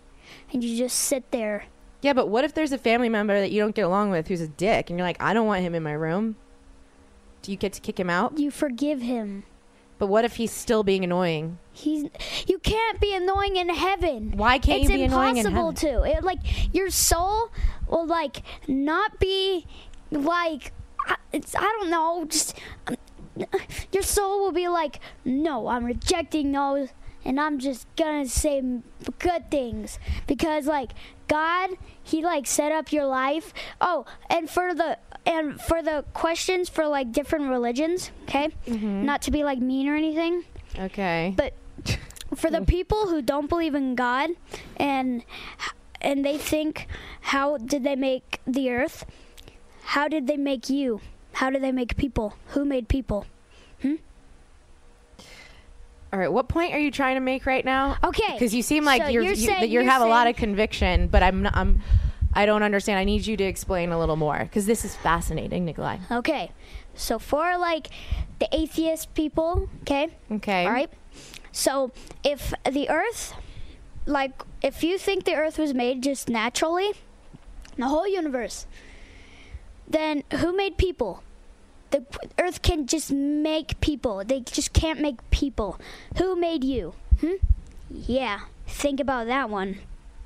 And 0.52 0.64
you 0.64 0.78
just 0.78 0.98
sit 0.98 1.32
there. 1.32 1.66
Yeah, 2.02 2.14
but 2.14 2.30
what 2.30 2.44
if 2.44 2.54
there's 2.54 2.72
a 2.72 2.78
family 2.78 3.10
member 3.10 3.40
that 3.40 3.52
you 3.52 3.62
don't 3.62 3.76
get 3.76 3.84
along 3.86 4.12
with 4.12 4.28
who's 4.28 4.42
a 4.42 4.48
dick 4.48 4.90
and 4.90 4.98
you're 4.98 5.08
like, 5.08 5.22
"I 5.22 5.34
don't 5.34 5.46
want 5.48 5.62
him 5.62 5.76
in 5.76 5.84
my 5.84 5.92
room." 5.94 6.36
Do 7.42 7.52
you 7.52 7.58
get 7.58 7.74
to 7.74 7.82
kick 7.82 8.00
him 8.00 8.10
out? 8.10 8.38
You 8.38 8.52
forgive 8.52 9.02
him. 9.02 9.44
But 9.98 10.08
what 10.08 10.26
if 10.26 10.38
he's 10.38 10.52
still 10.52 10.82
being 10.84 11.04
annoying? 11.04 11.60
He's 11.74 12.06
you 12.48 12.58
can't 12.60 13.00
be 13.00 13.14
annoying 13.14 13.58
in 13.58 13.70
heaven. 13.70 14.34
Why 14.36 14.58
can't 14.58 14.82
it's 14.82 14.90
you 14.90 14.98
be 14.98 15.04
annoying 15.04 15.38
in 15.38 15.46
heaven? 15.46 15.68
It's 15.70 15.84
impossible 15.84 16.04
to. 16.04 16.18
It, 16.18 16.24
like 16.24 16.74
your 16.74 16.90
soul 16.90 17.50
will 17.88 18.08
like 18.08 18.42
not 18.68 19.20
be 19.20 19.68
like 20.10 20.74
I- 21.08 21.18
it's 21.32 21.56
I 21.56 21.62
don't 21.62 21.90
know, 21.92 22.26
just 22.28 22.58
soul 24.14 24.42
will 24.42 24.52
be 24.52 24.68
like, 24.68 25.00
"No, 25.26 25.68
I'm 25.68 25.86
rejecting 25.86 26.52
those 26.52 26.90
and 27.24 27.40
I'm 27.40 27.60
just 27.60 27.88
to 27.96 28.28
say 28.28 28.62
good 29.20 29.52
things 29.52 30.00
because 30.28 30.66
like 30.66 30.92
God, 31.28 31.72
he 32.04 32.24
like 32.24 32.48
set 32.48 32.72
up 32.72 32.92
your 32.92 33.06
life. 33.06 33.54
Oh, 33.80 34.06
and 34.30 34.50
for 34.50 34.74
the 34.74 34.98
and 35.26 35.62
for 35.62 35.82
the 35.82 36.04
questions 36.14 36.68
for 36.68 36.88
like 36.88 37.12
different 37.12 37.50
religions, 37.50 38.12
okay? 38.24 38.50
Mm-hmm. 38.68 39.06
Not 39.06 39.22
to 39.24 39.32
be 39.32 39.44
like 39.44 39.60
mean 39.60 39.88
or 39.88 39.96
anything. 39.96 40.44
Okay. 40.78 41.34
But 41.36 41.54
for 42.36 42.50
the 42.50 42.62
people 42.76 43.08
who 43.08 43.22
don't 43.22 43.48
believe 43.48 43.76
in 43.76 43.96
God 43.96 44.32
and 44.78 45.24
and 46.02 46.26
they 46.26 46.38
think 46.38 46.88
how 47.22 47.58
did 47.58 47.84
they 47.84 47.96
make 47.96 48.42
the 48.48 48.72
earth? 48.72 49.06
How 49.84 50.08
did 50.08 50.28
they 50.28 50.38
make 50.38 50.70
you? 50.70 51.02
How 51.34 51.50
did 51.50 51.62
they 51.62 51.72
make 51.72 51.96
people? 51.98 52.36
Who 52.48 52.66
made 52.66 52.88
people? 52.88 53.26
Hmm? 53.82 53.96
All 56.14 56.20
right. 56.20 56.32
What 56.32 56.48
point 56.50 56.74
are 56.74 56.80
you 56.80 56.92
trying 56.92 57.16
to 57.16 57.22
make 57.22 57.46
right 57.46 57.64
now? 57.64 57.98
Okay, 58.04 58.34
Because 58.34 58.54
you 58.54 58.62
seem 58.62 58.84
like 58.84 59.02
so 59.04 59.08
you're, 59.08 59.24
you're 59.24 59.32
you, 59.34 59.48
saying- 59.48 59.62
that 59.62 59.70
you 59.70 59.82
you're 59.82 59.90
have 59.90 60.02
a 60.02 60.06
lot 60.06 60.28
of 60.28 60.36
conviction, 60.36 61.08
but 61.08 61.24
I'm 61.24 61.44
not, 61.44 61.56
I'm 61.56 61.82
I 62.34 62.46
don't 62.46 62.64
understand. 62.64 63.00
I 63.00 63.04
need 63.04 63.26
you 63.26 63.38
to 63.38 63.44
explain 63.44 63.92
a 63.92 64.00
little 64.00 64.16
more 64.16 64.40
because 64.40 64.66
this 64.66 64.84
is 64.86 64.96
fascinating, 64.96 65.66
Nikolai. 65.66 65.98
Okay. 66.12 66.52
So 66.96 67.20
for 67.20 67.58
like 67.58 67.90
the 68.40 68.48
atheist 68.52 69.14
people, 69.14 69.70
okay? 69.82 70.10
Okay. 70.32 70.66
All 70.66 70.72
right. 70.72 70.92
So 71.52 71.92
if 72.24 72.54
the 72.70 72.90
earth 72.90 73.34
like 74.06 74.32
if 74.62 74.84
you 74.84 74.98
think 74.98 75.26
the 75.26 75.36
earth 75.36 75.58
was 75.58 75.74
made 75.74 76.02
just 76.04 76.30
naturally, 76.30 76.92
the 77.78 77.88
whole 77.88 78.08
universe, 78.08 78.66
then 79.88 80.24
who 80.36 80.56
made 80.56 80.78
people? 80.78 81.24
The 81.92 82.04
earth 82.40 82.62
can 82.62 82.88
just 82.88 83.12
make 83.12 83.80
people. 83.82 84.24
They 84.26 84.40
just 84.42 84.74
can't 84.74 85.00
make 85.00 85.18
people. 85.30 85.80
Who 86.18 86.36
made 86.36 86.64
you? 86.64 86.94
Hmm? 87.20 87.36
Yeah. 87.90 88.42
Think 88.66 89.00
about 89.00 89.28
that 89.28 89.50
one. 89.50 89.78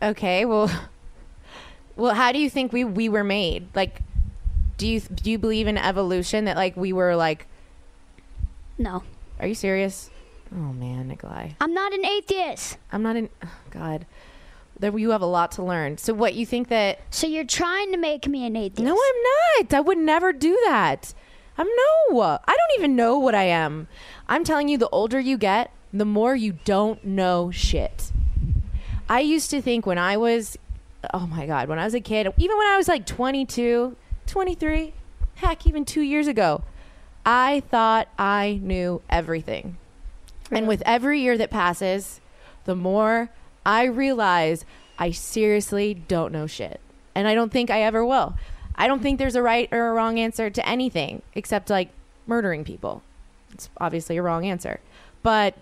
Okay. 0.01 0.45
Well. 0.45 0.69
Well, 1.97 2.13
how 2.13 2.33
do 2.33 2.39
you 2.39 2.49
think 2.49 2.73
we 2.73 2.83
we 2.83 3.07
were 3.07 3.23
made? 3.23 3.67
Like, 3.73 4.01
do 4.77 4.85
you 4.85 4.99
do 4.99 5.31
you 5.31 5.37
believe 5.37 5.65
in 5.65 5.77
evolution? 5.77 6.43
That 6.43 6.57
like 6.57 6.75
we 6.75 6.91
were 6.91 7.15
like? 7.15 7.47
No. 8.77 9.03
Are 9.39 9.47
you 9.47 9.55
serious? 9.55 10.09
Oh 10.51 10.73
man, 10.73 11.07
Nikolai. 11.07 11.51
I'm 11.61 11.73
not 11.73 11.93
an 11.93 12.05
atheist. 12.05 12.77
I'm 12.91 13.01
not 13.01 13.15
an 13.15 13.29
Oh, 13.43 13.49
God, 13.71 14.05
there 14.77 14.97
you 14.97 15.11
have 15.11 15.21
a 15.21 15.25
lot 15.25 15.51
to 15.53 15.63
learn. 15.63 15.97
So 15.97 16.13
what 16.13 16.33
you 16.33 16.45
think 16.45 16.67
that? 16.67 16.99
So 17.09 17.27
you're 17.27 17.45
trying 17.45 17.91
to 17.91 17.97
make 17.97 18.27
me 18.27 18.45
an 18.45 18.55
atheist. 18.55 18.83
No, 18.83 18.91
I'm 18.91 19.63
not. 19.63 19.73
I 19.73 19.79
would 19.79 19.97
never 19.97 20.33
do 20.33 20.59
that. 20.65 21.13
I'm 21.57 21.67
no. 21.67 22.19
I 22.21 22.55
don't 22.55 22.79
even 22.79 22.95
know 22.95 23.17
what 23.17 23.35
I 23.35 23.43
am. 23.43 23.87
I'm 24.27 24.43
telling 24.43 24.67
you, 24.67 24.77
the 24.77 24.89
older 24.89 25.19
you 25.19 25.37
get, 25.37 25.71
the 25.93 26.05
more 26.05 26.35
you 26.35 26.57
don't 26.65 27.03
know 27.03 27.51
shit. 27.51 28.11
I 29.07 29.21
used 29.21 29.49
to 29.51 29.61
think 29.61 29.85
when 29.85 29.97
I 29.97 30.17
was, 30.17 30.57
oh 31.13 31.27
my 31.27 31.45
God, 31.45 31.69
when 31.69 31.79
I 31.79 31.85
was 31.85 31.93
a 31.93 32.01
kid, 32.01 32.31
even 32.37 32.57
when 32.57 32.67
I 32.67 32.77
was 32.77 32.87
like 32.87 33.05
22, 33.05 33.95
23, 34.27 34.93
heck, 35.35 35.67
even 35.67 35.85
two 35.85 36.01
years 36.01 36.27
ago, 36.27 36.63
I 37.25 37.61
thought 37.69 38.07
I 38.17 38.59
knew 38.61 39.01
everything. 39.09 39.77
And 40.51 40.67
with 40.67 40.83
every 40.85 41.21
year 41.21 41.37
that 41.37 41.49
passes, 41.49 42.21
the 42.65 42.75
more 42.75 43.29
I 43.65 43.85
realize 43.85 44.65
I 44.99 45.11
seriously 45.11 45.93
don't 45.93 46.31
know 46.31 46.47
shit. 46.47 46.79
And 47.13 47.27
I 47.27 47.33
don't 47.33 47.51
think 47.51 47.69
I 47.69 47.81
ever 47.81 48.05
will. 48.05 48.35
I 48.77 48.87
don't 48.87 49.01
think 49.01 49.19
there's 49.19 49.35
a 49.35 49.41
right 49.41 49.69
or 49.71 49.89
a 49.89 49.93
wrong 49.93 50.19
answer 50.19 50.49
to 50.49 50.67
anything 50.67 51.21
except 51.33 51.69
like 51.69 51.89
murdering 52.27 52.63
people. 52.63 53.01
It's 53.53 53.69
obviously 53.77 54.17
a 54.17 54.21
wrong 54.21 54.45
answer. 54.45 54.79
But 55.23 55.55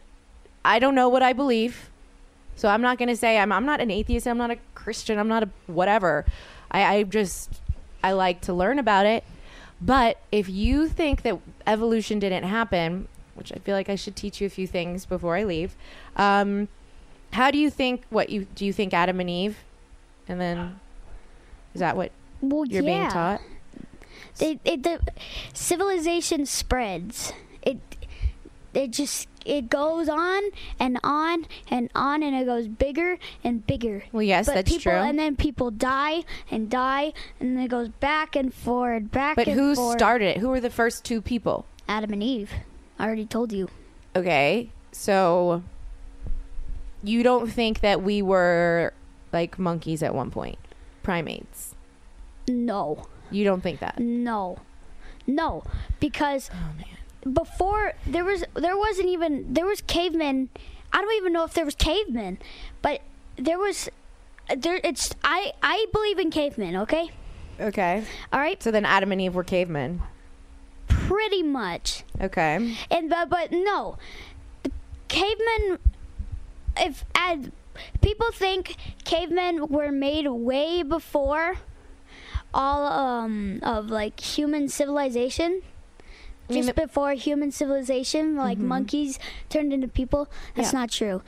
I 0.65 0.79
don't 0.79 0.95
know 0.95 1.09
what 1.09 1.23
I 1.23 1.33
believe. 1.33 1.89
So 2.55 2.69
I'm 2.69 2.81
not 2.81 2.97
going 2.97 3.09
to 3.09 3.15
say 3.15 3.37
I'm, 3.37 3.51
I'm 3.51 3.65
not 3.65 3.81
an 3.81 3.91
atheist. 3.91 4.27
I'm 4.27 4.37
not 4.37 4.51
a 4.51 4.57
Christian. 4.75 5.19
I'm 5.19 5.27
not 5.27 5.43
a 5.43 5.49
whatever. 5.67 6.25
I, 6.71 6.95
I 6.95 7.03
just, 7.03 7.61
I 8.03 8.11
like 8.13 8.41
to 8.41 8.53
learn 8.53 8.79
about 8.79 9.05
it. 9.05 9.23
But 9.81 10.17
if 10.31 10.49
you 10.49 10.87
think 10.87 11.23
that 11.23 11.39
evolution 11.67 12.19
didn't 12.19 12.43
happen, 12.43 13.07
which 13.35 13.51
I 13.51 13.57
feel 13.57 13.75
like 13.75 13.89
I 13.89 13.95
should 13.95 14.15
teach 14.15 14.39
you 14.39 14.47
a 14.47 14.49
few 14.49 14.67
things 14.67 15.05
before 15.05 15.35
I 15.35 15.43
leave, 15.43 15.75
um, 16.15 16.67
how 17.33 17.51
do 17.51 17.57
you 17.57 17.69
think, 17.69 18.03
what 18.09 18.29
you, 18.29 18.45
do 18.55 18.65
you 18.65 18.71
think 18.71 18.93
Adam 18.93 19.19
and 19.19 19.29
Eve? 19.29 19.57
And 20.27 20.39
then, 20.39 20.79
is 21.73 21.79
that 21.79 21.97
what 21.97 22.11
Well, 22.43 22.65
you're 22.65 22.83
being 22.83 23.09
taught? 23.09 23.41
It, 24.39 24.59
it, 24.65 24.83
the 24.83 24.99
civilization 25.53 26.45
spreads. 26.45 27.31
It 27.61 27.79
it 28.73 28.91
just 28.91 29.27
it 29.45 29.69
goes 29.69 30.09
on 30.09 30.41
and 30.79 30.99
on 31.03 31.45
and 31.69 31.89
on 31.95 32.23
and 32.23 32.35
it 32.35 32.45
goes 32.45 32.67
bigger 32.67 33.17
and 33.43 33.65
bigger. 33.65 34.03
Well, 34.11 34.23
yes, 34.23 34.47
but 34.47 34.55
that's 34.55 34.69
people, 34.69 34.91
true. 34.91 34.99
And 34.99 35.17
then 35.17 35.35
people 35.35 35.71
die 35.71 36.23
and 36.49 36.69
die 36.69 37.13
and 37.39 37.55
then 37.57 37.63
it 37.63 37.69
goes 37.69 37.89
back 37.89 38.35
and 38.35 38.53
forward, 38.53 39.11
back 39.11 39.35
But 39.35 39.47
who 39.47 39.75
forward. 39.75 39.97
started 39.97 40.25
it? 40.25 40.37
Who 40.37 40.49
were 40.49 40.59
the 40.59 40.69
first 40.69 41.05
two 41.05 41.21
people? 41.21 41.65
Adam 41.87 42.11
and 42.13 42.23
Eve. 42.23 42.51
I 42.97 43.05
already 43.05 43.25
told 43.25 43.53
you. 43.53 43.69
Okay, 44.15 44.69
so 44.91 45.63
you 47.03 47.23
don't 47.23 47.49
think 47.51 47.81
that 47.81 48.01
we 48.01 48.21
were 48.21 48.93
like 49.31 49.59
monkeys 49.59 50.01
at 50.03 50.13
one 50.15 50.31
point, 50.31 50.57
primates? 51.03 51.72
No. 52.47 53.05
You 53.31 53.43
don't 53.43 53.61
think 53.61 53.79
that? 53.79 53.99
No. 53.99 54.57
No, 55.25 55.63
because 55.99 56.49
Oh, 56.53 57.29
before 57.31 57.93
there 58.05 58.25
was 58.25 58.43
there 58.55 58.77
wasn't 58.77 59.07
even 59.07 59.53
there 59.53 59.65
was 59.65 59.81
cavemen. 59.81 60.49
I 60.91 61.01
don't 61.01 61.15
even 61.15 61.33
know 61.33 61.45
if 61.45 61.53
there 61.53 61.65
was 61.65 61.75
cavemen, 61.75 62.39
but 62.81 63.01
there 63.37 63.57
was 63.57 63.89
there 64.55 64.79
it's 64.83 65.13
I 65.23 65.53
I 65.61 65.85
believe 65.93 66.19
in 66.19 66.29
cavemen, 66.29 66.75
okay? 66.77 67.11
Okay. 67.59 68.03
All 68.31 68.39
right? 68.39 68.61
So 68.61 68.71
then 68.71 68.85
Adam 68.85 69.11
and 69.11 69.21
Eve 69.21 69.35
were 69.35 69.43
cavemen. 69.43 70.01
Pretty 70.87 71.43
much. 71.43 72.03
Okay. 72.19 72.75
And 72.91 73.09
but 73.09 73.29
but 73.29 73.51
no. 73.51 73.97
The 74.63 74.71
cavemen 75.07 75.79
if 76.77 77.05
as 77.15 77.49
people 78.01 78.31
think 78.33 78.75
cavemen 79.05 79.67
were 79.67 79.91
made 79.91 80.27
way 80.27 80.83
before 80.83 81.55
all 82.53 82.85
um 82.85 83.59
of 83.63 83.89
like 83.89 84.19
human 84.19 84.67
civilization. 84.69 85.61
I 86.49 86.53
mean, 86.53 86.63
Just 86.63 86.75
before 86.75 87.13
human 87.13 87.51
civilization, 87.51 88.35
like 88.35 88.57
monkeys 88.57 89.17
turned 89.49 89.71
into 89.73 89.87
people. 89.87 90.29
That's 90.55 90.73
Yeah. 90.73 90.79
not 90.79 90.91
true. 90.91 91.21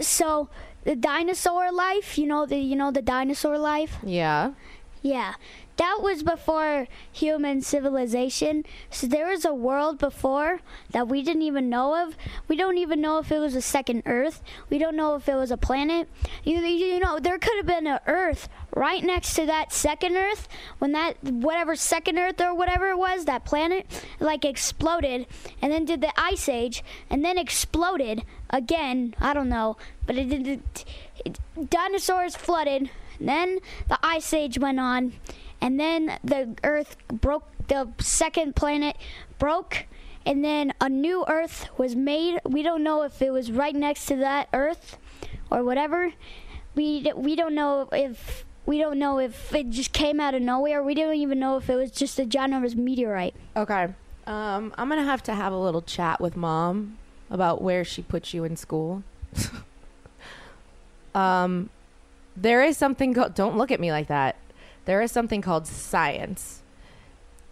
So 0.00 0.48
the 0.84 0.96
dinosaur 0.96 1.72
life, 1.72 2.18
you 2.18 2.26
know 2.26 2.46
the 2.46 2.58
you 2.58 2.76
know 2.76 2.90
the 2.90 3.02
dinosaur 3.02 3.58
life? 3.58 3.96
Yeah. 4.04 4.52
Yeah. 5.02 5.34
That 5.76 5.98
was 6.00 6.22
before 6.22 6.86
human 7.10 7.60
civilization. 7.60 8.64
So 8.90 9.06
there 9.08 9.28
was 9.28 9.44
a 9.44 9.52
world 9.52 9.98
before 9.98 10.60
that 10.90 11.08
we 11.08 11.22
didn't 11.22 11.42
even 11.42 11.68
know 11.68 12.06
of. 12.06 12.16
We 12.46 12.56
don't 12.56 12.78
even 12.78 13.00
know 13.00 13.18
if 13.18 13.32
it 13.32 13.38
was 13.38 13.56
a 13.56 13.60
second 13.60 14.04
Earth. 14.06 14.42
We 14.70 14.78
don't 14.78 14.96
know 14.96 15.16
if 15.16 15.28
it 15.28 15.34
was 15.34 15.50
a 15.50 15.56
planet. 15.56 16.08
You, 16.44 16.58
you 16.60 17.00
know, 17.00 17.18
there 17.18 17.38
could 17.38 17.56
have 17.56 17.66
been 17.66 17.88
an 17.88 17.98
Earth 18.06 18.48
right 18.72 19.02
next 19.02 19.34
to 19.34 19.46
that 19.46 19.72
second 19.72 20.16
Earth 20.16 20.48
when 20.78 20.92
that 20.92 21.22
whatever 21.22 21.74
second 21.74 22.18
Earth 22.18 22.40
or 22.40 22.54
whatever 22.54 22.90
it 22.90 22.98
was, 22.98 23.24
that 23.24 23.44
planet 23.44 23.86
like 24.20 24.44
exploded 24.44 25.26
and 25.60 25.72
then 25.72 25.84
did 25.84 26.00
the 26.00 26.12
ice 26.20 26.48
age 26.48 26.84
and 27.10 27.24
then 27.24 27.36
exploded 27.36 28.24
again. 28.50 29.14
I 29.20 29.34
don't 29.34 29.48
know, 29.48 29.76
but 30.06 30.16
it 30.16 30.28
did. 30.28 30.62
Dinosaurs 31.68 32.36
flooded. 32.36 32.90
Then 33.20 33.60
the 33.88 33.98
ice 34.02 34.34
age 34.34 34.58
went 34.58 34.80
on, 34.80 35.12
and 35.64 35.80
then 35.80 36.18
the 36.22 36.54
Earth 36.62 36.96
broke. 37.08 37.48
The 37.68 37.88
second 37.98 38.54
planet 38.54 38.96
broke, 39.38 39.86
and 40.26 40.44
then 40.44 40.74
a 40.78 40.90
new 40.90 41.24
Earth 41.26 41.68
was 41.78 41.96
made. 41.96 42.38
We 42.44 42.62
don't 42.62 42.82
know 42.82 43.02
if 43.02 43.22
it 43.22 43.32
was 43.32 43.50
right 43.50 43.74
next 43.74 44.04
to 44.06 44.16
that 44.16 44.50
Earth, 44.52 44.98
or 45.50 45.64
whatever. 45.64 46.12
We 46.74 47.10
we 47.16 47.34
don't 47.34 47.54
know 47.54 47.88
if 47.92 48.44
we 48.66 48.78
don't 48.78 48.98
know 48.98 49.18
if 49.18 49.54
it 49.54 49.70
just 49.70 49.94
came 49.94 50.20
out 50.20 50.34
of 50.34 50.42
nowhere. 50.42 50.82
We 50.82 50.92
don't 50.92 51.14
even 51.14 51.38
know 51.38 51.56
if 51.56 51.70
it 51.70 51.76
was 51.76 51.90
just 51.90 52.18
a 52.18 52.26
ginormous 52.26 52.76
meteorite. 52.76 53.34
Okay. 53.56 53.94
Um, 54.26 54.74
I'm 54.76 54.90
gonna 54.90 55.04
have 55.04 55.22
to 55.22 55.34
have 55.34 55.54
a 55.54 55.58
little 55.58 55.82
chat 55.82 56.20
with 56.20 56.36
mom 56.36 56.98
about 57.30 57.62
where 57.62 57.84
she 57.84 58.02
put 58.02 58.34
you 58.34 58.44
in 58.44 58.56
school. 58.56 59.02
um, 61.14 61.70
there 62.36 62.62
is 62.62 62.76
something 62.76 63.14
called. 63.14 63.34
Don't 63.34 63.56
look 63.56 63.70
at 63.70 63.80
me 63.80 63.90
like 63.90 64.08
that. 64.08 64.36
There 64.84 65.00
is 65.02 65.10
something 65.12 65.40
called 65.42 65.66
science. 65.66 66.62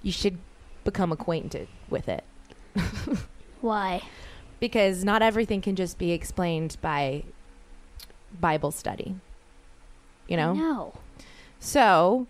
You 0.02 0.12
should 0.12 0.38
become 0.84 1.12
acquainted 1.12 1.68
with 1.88 2.08
it 2.08 2.24
Why? 3.60 4.02
because 4.58 5.04
not 5.04 5.22
everything 5.22 5.60
can 5.60 5.76
just 5.76 5.96
be 5.98 6.10
explained 6.12 6.76
by 6.80 7.22
Bible 8.40 8.70
study. 8.70 9.16
You 10.28 10.36
know. 10.36 10.52
No. 10.54 10.94
So, 11.60 12.26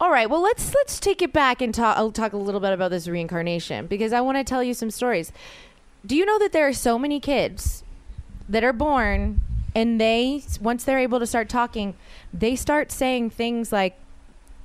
all 0.00 0.10
right. 0.10 0.28
Well, 0.28 0.40
let's 0.42 0.74
let's 0.74 0.98
take 0.98 1.22
it 1.22 1.32
back 1.32 1.60
and 1.60 1.74
talk. 1.74 1.96
I'll 1.96 2.12
talk 2.12 2.32
a 2.32 2.36
little 2.36 2.60
bit 2.60 2.72
about 2.72 2.90
this 2.90 3.06
reincarnation 3.06 3.86
because 3.86 4.12
I 4.12 4.20
want 4.20 4.38
to 4.38 4.44
tell 4.44 4.62
you 4.62 4.74
some 4.74 4.90
stories. 4.90 5.32
Do 6.06 6.16
you 6.16 6.24
know 6.24 6.38
that 6.38 6.52
there 6.52 6.66
are 6.66 6.72
so 6.72 6.98
many 6.98 7.20
kids 7.20 7.82
that 8.48 8.64
are 8.64 8.72
born 8.72 9.40
and 9.74 10.00
they 10.00 10.42
once 10.60 10.84
they're 10.84 10.98
able 10.98 11.18
to 11.18 11.26
start 11.26 11.48
talking, 11.48 11.94
they 12.32 12.56
start 12.56 12.90
saying 12.90 13.30
things 13.30 13.72
like, 13.72 13.96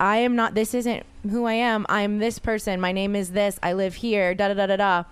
"I 0.03 0.17
am 0.17 0.35
not. 0.35 0.53
This 0.53 0.73
isn't 0.73 1.05
who 1.29 1.45
I 1.45 1.53
am. 1.53 1.85
I 1.87 2.01
am 2.01 2.19
this 2.19 2.37
person. 2.37 2.81
My 2.81 2.91
name 2.91 3.15
is 3.15 3.31
this. 3.31 3.57
I 3.63 3.71
live 3.71 3.95
here." 3.95 4.35
Da 4.35 4.49
da 4.49 4.53
da 4.53 4.65
da 4.67 4.75
da. 4.75 5.03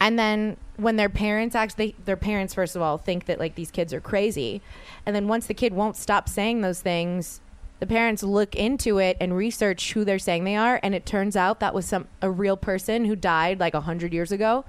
And 0.00 0.18
then 0.18 0.56
when 0.76 0.96
their 0.96 1.08
parents 1.08 1.56
actually, 1.56 1.96
their 2.04 2.16
parents, 2.16 2.54
first 2.54 2.76
of 2.76 2.82
all, 2.82 2.96
think 2.96 3.26
that 3.26 3.38
like 3.38 3.54
these 3.54 3.70
kids 3.70 3.92
are 3.92 4.00
crazy. 4.00 4.62
And 5.04 5.16
then 5.16 5.28
once 5.28 5.46
the 5.46 5.54
kid 5.54 5.72
won't 5.72 5.96
stop 5.96 6.28
saying 6.28 6.60
those 6.60 6.80
things, 6.80 7.40
the 7.80 7.86
parents 7.86 8.22
look 8.22 8.54
into 8.54 8.98
it 8.98 9.16
and 9.20 9.36
research 9.36 9.92
who 9.92 10.04
they're 10.04 10.18
saying 10.18 10.44
they 10.44 10.56
are. 10.56 10.78
And 10.82 10.94
it 10.94 11.06
turns 11.06 11.36
out 11.36 11.58
that 11.60 11.74
was 11.74 11.86
some, 11.86 12.06
a 12.22 12.30
real 12.30 12.56
person 12.56 13.06
who 13.06 13.16
died 13.16 13.58
like 13.58 13.74
a 13.74 13.80
hundred 13.80 14.12
years 14.12 14.30
ago. 14.30 14.64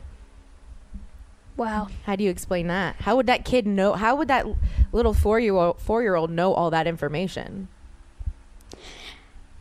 Wow. 1.57 1.87
How 2.05 2.15
do 2.15 2.23
you 2.23 2.29
explain 2.29 2.67
that? 2.67 2.97
How 3.01 3.15
would 3.15 3.27
that 3.27 3.45
kid 3.45 3.65
know? 3.67 3.93
How 3.93 4.15
would 4.15 4.27
that 4.27 4.45
little 4.91 5.13
four 5.13 5.39
year 5.39 5.53
old 5.53 5.79
four 5.79 6.01
year 6.01 6.15
old 6.15 6.31
know 6.31 6.53
all 6.53 6.69
that 6.71 6.87
information? 6.87 7.67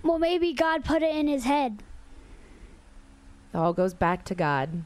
Well, 0.05 0.19
maybe 0.19 0.53
God 0.53 0.85
put 0.85 1.03
it 1.03 1.17
in 1.17 1.27
his 1.27 1.45
head. 1.45 1.83
It 3.53 3.57
all 3.57 3.73
goes 3.73 3.95
back 3.95 4.25
to 4.27 4.35
God. 4.35 4.85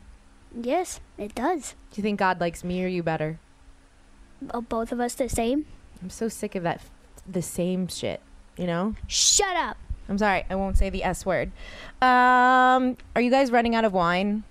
Yes, 0.55 1.01
it 1.19 1.35
does. 1.35 1.75
Do 1.91 1.99
you 1.99 2.03
think 2.03 2.19
God 2.19 2.41
likes 2.41 2.63
me 2.63 2.85
or 2.85 2.87
you 2.87 3.03
better? 3.03 3.41
Are 4.51 4.63
both 4.63 4.93
of 4.93 5.01
us 5.01 5.15
the 5.15 5.29
same? 5.29 5.67
I'm 6.01 6.11
so 6.11 6.29
sick 6.29 6.55
of 6.55 6.63
that, 6.63 6.81
the 7.27 7.43
same 7.43 7.89
shit. 7.89 8.21
You 8.57 8.67
know. 8.67 8.95
Shut 9.09 9.57
up. 9.57 9.77
I'm 10.09 10.19
sorry, 10.19 10.45
I 10.49 10.55
won't 10.55 10.79
say 10.79 10.89
the 10.89 11.05
S 11.05 11.27
word. 11.27 11.51
Um, 12.01 12.97
are 13.15 13.21
you 13.21 13.31
guys 13.31 13.51
running 13.51 13.75
out 13.75 13.85
of 13.85 13.93
wine? 13.93 14.45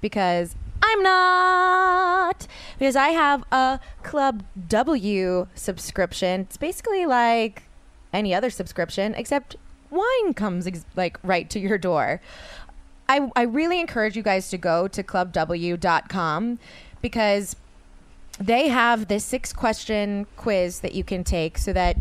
Because 0.00 0.56
I'm 0.82 1.02
not. 1.02 2.46
Because 2.78 2.96
I 2.96 3.08
have 3.08 3.44
a 3.52 3.78
Club 4.02 4.42
W 4.68 5.46
subscription. 5.54 6.42
It's 6.42 6.56
basically 6.56 7.06
like 7.06 7.64
any 8.12 8.34
other 8.34 8.50
subscription, 8.50 9.14
except 9.14 9.56
wine 9.94 10.34
comes 10.34 10.66
ex- 10.66 10.84
like 10.96 11.18
right 11.22 11.48
to 11.50 11.58
your 11.58 11.78
door. 11.78 12.20
I, 13.08 13.30
I 13.36 13.42
really 13.42 13.80
encourage 13.80 14.16
you 14.16 14.22
guys 14.22 14.48
to 14.50 14.58
go 14.58 14.88
to 14.88 15.02
clubw.com 15.02 16.58
because 17.02 17.56
they 18.38 18.68
have 18.68 19.08
this 19.08 19.24
six 19.24 19.52
question 19.52 20.26
quiz 20.36 20.80
that 20.80 20.94
you 20.94 21.04
can 21.04 21.22
take 21.22 21.58
so 21.58 21.72
that 21.72 21.96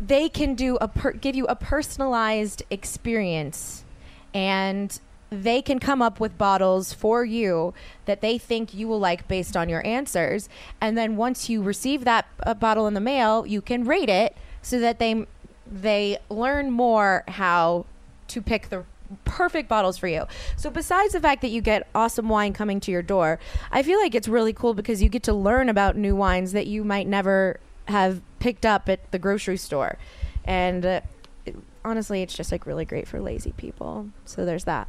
they 0.00 0.28
can 0.28 0.54
do 0.54 0.76
a 0.76 0.88
per- 0.88 1.12
give 1.12 1.34
you 1.34 1.46
a 1.46 1.56
personalized 1.56 2.62
experience 2.70 3.84
and 4.32 5.00
they 5.30 5.62
can 5.62 5.78
come 5.78 6.00
up 6.02 6.20
with 6.20 6.36
bottles 6.38 6.92
for 6.92 7.24
you 7.24 7.74
that 8.04 8.20
they 8.20 8.38
think 8.38 8.74
you 8.74 8.86
will 8.86 9.00
like 9.00 9.26
based 9.26 9.56
on 9.56 9.68
your 9.68 9.84
answers 9.86 10.48
and 10.80 10.96
then 10.96 11.16
once 11.16 11.48
you 11.48 11.62
receive 11.62 12.04
that 12.04 12.26
uh, 12.44 12.54
bottle 12.54 12.86
in 12.86 12.94
the 12.94 13.00
mail 13.00 13.46
you 13.46 13.60
can 13.60 13.84
rate 13.84 14.08
it 14.08 14.36
so 14.62 14.78
that 14.78 14.98
they 14.98 15.26
they 15.70 16.18
learn 16.28 16.70
more 16.70 17.24
how 17.28 17.86
to 18.28 18.40
pick 18.42 18.68
the 18.70 18.84
perfect 19.24 19.68
bottles 19.68 19.96
for 19.98 20.08
you. 20.08 20.24
So 20.56 20.70
besides 20.70 21.12
the 21.12 21.20
fact 21.20 21.42
that 21.42 21.48
you 21.48 21.60
get 21.60 21.86
awesome 21.94 22.28
wine 22.28 22.52
coming 22.52 22.80
to 22.80 22.90
your 22.90 23.02
door, 23.02 23.38
I 23.70 23.82
feel 23.82 23.98
like 24.00 24.14
it's 24.14 24.28
really 24.28 24.52
cool 24.52 24.74
because 24.74 25.02
you 25.02 25.08
get 25.08 25.22
to 25.24 25.34
learn 25.34 25.68
about 25.68 25.96
new 25.96 26.16
wines 26.16 26.52
that 26.52 26.66
you 26.66 26.84
might 26.84 27.06
never 27.06 27.60
have 27.88 28.20
picked 28.40 28.64
up 28.66 28.88
at 28.88 29.10
the 29.12 29.18
grocery 29.18 29.56
store. 29.58 29.98
And 30.44 30.84
uh, 30.84 31.00
it- 31.46 31.56
honestly, 31.84 32.22
it's 32.22 32.34
just 32.34 32.50
like 32.50 32.66
really 32.66 32.84
great 32.86 33.06
for 33.06 33.20
lazy 33.20 33.52
people. 33.52 34.08
So 34.24 34.44
there's 34.44 34.64
that. 34.64 34.88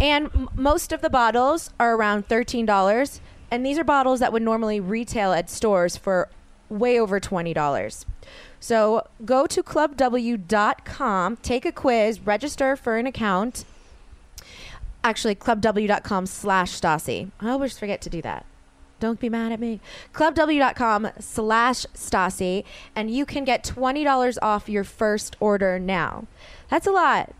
And 0.00 0.26
m- 0.34 0.48
most 0.54 0.90
of 0.92 1.02
the 1.02 1.10
bottles 1.10 1.70
are 1.78 1.94
around 1.94 2.28
$13, 2.28 3.20
and 3.50 3.64
these 3.66 3.78
are 3.78 3.84
bottles 3.84 4.20
that 4.20 4.32
would 4.32 4.42
normally 4.42 4.80
retail 4.80 5.32
at 5.32 5.50
stores 5.50 5.96
for 5.96 6.28
way 6.70 6.98
over 6.98 7.20
$20. 7.20 8.04
So 8.60 9.06
go 9.24 9.46
to 9.46 9.62
clubw.com, 9.62 11.36
take 11.38 11.64
a 11.64 11.72
quiz, 11.72 12.20
register 12.20 12.76
for 12.76 12.98
an 12.98 13.06
account. 13.06 13.64
Actually, 15.02 15.34
clubw.com 15.34 16.26
slash 16.26 16.78
Stassi. 16.78 17.30
I 17.40 17.48
always 17.48 17.78
forget 17.78 18.02
to 18.02 18.10
do 18.10 18.20
that. 18.20 18.44
Don't 19.00 19.18
be 19.18 19.30
mad 19.30 19.50
at 19.50 19.60
me. 19.60 19.80
Clubw.com 20.12 21.08
slash 21.18 21.86
Stassi, 21.94 22.64
and 22.94 23.10
you 23.10 23.24
can 23.24 23.44
get 23.44 23.64
$20 23.64 24.36
off 24.42 24.68
your 24.68 24.84
first 24.84 25.36
order 25.40 25.78
now. 25.78 26.26
That's 26.68 26.86
a 26.86 26.92
lot. 26.92 27.32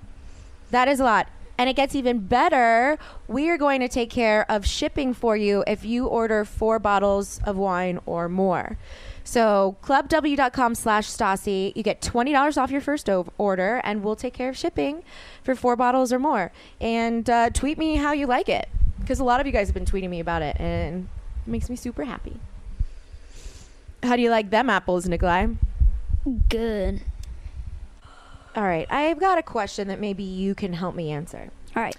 That 0.71 0.89
is 0.89 1.01
a 1.01 1.05
lot. 1.05 1.29
And 1.59 1.69
it 1.69 1.77
gets 1.77 1.95
even 1.95 2.21
better. 2.21 2.99
We 3.29 3.51
are 3.51 3.59
going 3.59 3.81
to 3.81 3.89
take 3.89 4.09
care 4.09 4.51
of 4.51 4.65
shipping 4.65 5.13
for 5.13 5.37
you 5.37 5.63
if 5.67 5.85
you 5.85 6.07
order 6.07 6.47
four 6.47 6.79
bottles 6.79 7.39
of 7.45 7.59
wine 7.59 8.01
or 8.07 8.31
more. 8.31 8.79
So 9.31 9.77
clubw.com 9.85 10.75
slash 10.75 11.07
Stassi, 11.07 11.73
you 11.77 11.85
get 11.85 12.01
$20 12.01 12.61
off 12.61 12.73
your 12.73 12.81
first 12.81 13.09
o- 13.09 13.29
order 13.39 13.81
and 13.85 14.03
we'll 14.03 14.17
take 14.17 14.35
care 14.35 14.49
of 14.49 14.57
shipping 14.57 15.05
for 15.45 15.55
four 15.55 15.77
bottles 15.77 16.13
or 16.13 16.19
more. 16.19 16.51
And 16.81 17.31
uh, 17.31 17.51
tweet 17.51 17.79
me 17.79 17.95
how 17.95 18.11
you 18.11 18.27
like 18.27 18.49
it 18.49 18.69
because 18.99 19.21
a 19.21 19.25
lot 19.25 19.39
of 19.39 19.47
you 19.47 19.53
guys 19.53 19.69
have 19.69 19.75
been 19.75 19.85
tweeting 19.85 20.11
me 20.11 20.19
about 20.19 20.43
it 20.43 20.57
and 20.59 21.07
it 21.47 21.49
makes 21.49 21.71
me 21.71 21.77
super 21.77 22.03
happy. 22.03 22.41
How 24.03 24.17
do 24.17 24.23
you 24.23 24.31
like 24.31 24.51
them 24.51 24.69
apples, 24.69 25.07
Nikolai? 25.07 25.47
Good. 26.49 27.03
All 28.57 28.65
right, 28.65 28.89
I've 28.91 29.21
got 29.21 29.39
a 29.39 29.45
question 29.45 29.87
that 29.87 30.01
maybe 30.01 30.25
you 30.25 30.57
can 30.57 30.73
help 30.73 30.97
me 30.97 31.13
answer. 31.13 31.53
All 31.77 31.85
right. 31.85 31.97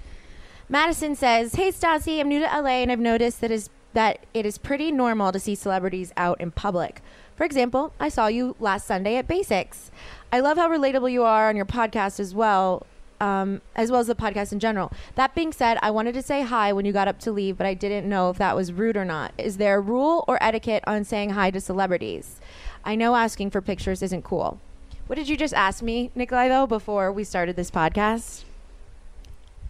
Madison 0.67 1.15
says, 1.15 1.55
"Hey 1.55 1.71
Stassi, 1.71 2.19
I'm 2.19 2.27
new 2.27 2.41
to 2.41 2.45
LA 2.45 2.81
and 2.81 2.91
I've 2.91 2.99
noticed 2.99 3.39
that 3.39 3.51
is 3.51 3.69
that 3.93 4.25
it 4.33 4.45
is 4.45 4.57
pretty 4.57 4.91
normal 4.91 5.31
to 5.31 5.39
see 5.39 5.55
celebrities 5.55 6.13
out 6.17 6.39
in 6.39 6.51
public. 6.51 7.01
For 7.35 7.43
example, 7.43 7.93
I 7.99 8.09
saw 8.09 8.27
you 8.27 8.55
last 8.59 8.85
Sunday 8.85 9.15
at 9.15 9.27
Basix. 9.27 9.89
I 10.31 10.39
love 10.39 10.57
how 10.57 10.69
relatable 10.69 11.11
you 11.11 11.23
are 11.23 11.49
on 11.49 11.55
your 11.55 11.65
podcast 11.65 12.19
as 12.19 12.33
well." 12.33 12.85
Um, 13.19 13.61
as 13.75 13.91
well 13.91 13.99
as 13.99 14.07
the 14.07 14.15
podcast 14.15 14.51
in 14.51 14.59
general. 14.59 14.91
That 15.13 15.35
being 15.35 15.53
said, 15.53 15.77
I 15.83 15.91
wanted 15.91 16.15
to 16.15 16.23
say 16.23 16.41
hi 16.41 16.73
when 16.73 16.85
you 16.85 16.91
got 16.91 17.07
up 17.07 17.19
to 17.19 17.31
leave, 17.31 17.55
but 17.55 17.67
I 17.67 17.75
didn't 17.75 18.09
know 18.09 18.31
if 18.31 18.39
that 18.39 18.55
was 18.55 18.73
rude 18.73 18.97
or 18.97 19.05
not. 19.05 19.31
Is 19.37 19.57
there 19.57 19.77
a 19.77 19.79
rule 19.79 20.25
or 20.27 20.41
etiquette 20.41 20.83
on 20.87 21.03
saying 21.03 21.29
hi 21.29 21.51
to 21.51 21.61
celebrities? 21.61 22.41
I 22.83 22.95
know 22.95 23.15
asking 23.15 23.51
for 23.51 23.61
pictures 23.61 24.01
isn't 24.01 24.23
cool. 24.23 24.59
What 25.05 25.17
did 25.17 25.29
you 25.29 25.37
just 25.37 25.53
ask 25.53 25.83
me, 25.83 26.09
Nikolai, 26.15 26.47
though, 26.47 26.65
before 26.65 27.11
we 27.11 27.23
started 27.23 27.55
this 27.55 27.69
podcast? 27.69 28.45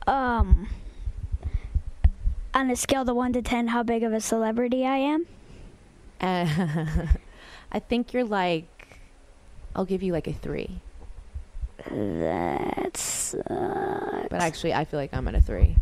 Um, 0.08 0.70
on 2.54 2.70
a 2.70 2.76
scale 2.76 3.02
of 3.10 3.16
one 3.16 3.34
to 3.34 3.42
ten, 3.42 3.68
how 3.70 3.84
big 3.84 4.04
of 4.04 4.14
a 4.14 4.22
celebrity 4.22 4.86
I 4.86 4.98
am? 4.98 5.26
Uh, 6.20 6.46
I 7.72 7.80
think 7.80 8.14
you're 8.14 8.24
like, 8.26 9.00
I'll 9.76 9.86
give 9.86 10.04
you 10.04 10.14
like 10.14 10.28
a 10.28 10.34
three. 10.34 10.82
That's 11.90 13.34
uh, 13.34 14.28
But 14.30 14.42
actually, 14.42 14.74
I 14.74 14.86
feel 14.86 15.00
like 15.00 15.14
I'm 15.14 15.28
at 15.28 15.36
a 15.36 15.42
three. 15.42 15.76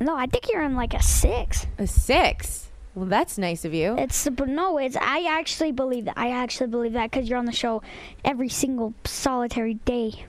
no. 0.00 0.16
I 0.16 0.26
think 0.26 0.50
you're 0.50 0.62
in 0.62 0.74
like 0.76 0.94
a 0.94 1.02
six. 1.02 1.66
A 1.78 1.86
six? 1.86 2.68
Well, 2.94 3.04
that's 3.06 3.36
nice 3.36 3.64
of 3.66 3.74
you. 3.74 3.94
It's 3.98 4.26
but 4.30 4.48
no. 4.48 4.78
It's 4.78 4.96
I 4.96 5.26
actually 5.28 5.72
believe 5.72 6.06
that. 6.06 6.16
I 6.16 6.30
actually 6.30 6.68
believe 6.70 6.94
that 6.94 7.10
because 7.10 7.28
you're 7.28 7.38
on 7.38 7.44
the 7.44 7.52
show 7.52 7.82
every 8.24 8.48
single 8.48 8.94
solitary 9.04 9.74
day. 9.74 10.24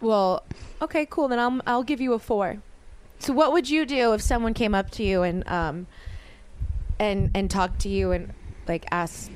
Well, 0.00 0.44
okay, 0.80 1.06
cool. 1.06 1.26
Then 1.26 1.40
I'll, 1.40 1.60
I'll 1.66 1.82
give 1.82 2.00
you 2.00 2.12
a 2.12 2.20
four. 2.20 2.58
So, 3.18 3.32
what 3.32 3.52
would 3.52 3.68
you 3.68 3.84
do 3.86 4.12
if 4.14 4.22
someone 4.22 4.54
came 4.54 4.74
up 4.74 4.90
to 4.92 5.02
you 5.02 5.22
and 5.22 5.46
um 5.48 5.86
and 6.98 7.30
and 7.34 7.50
talked 7.50 7.80
to 7.80 7.88
you 7.88 8.12
and 8.12 8.32
like 8.66 8.86
asked 8.90 9.30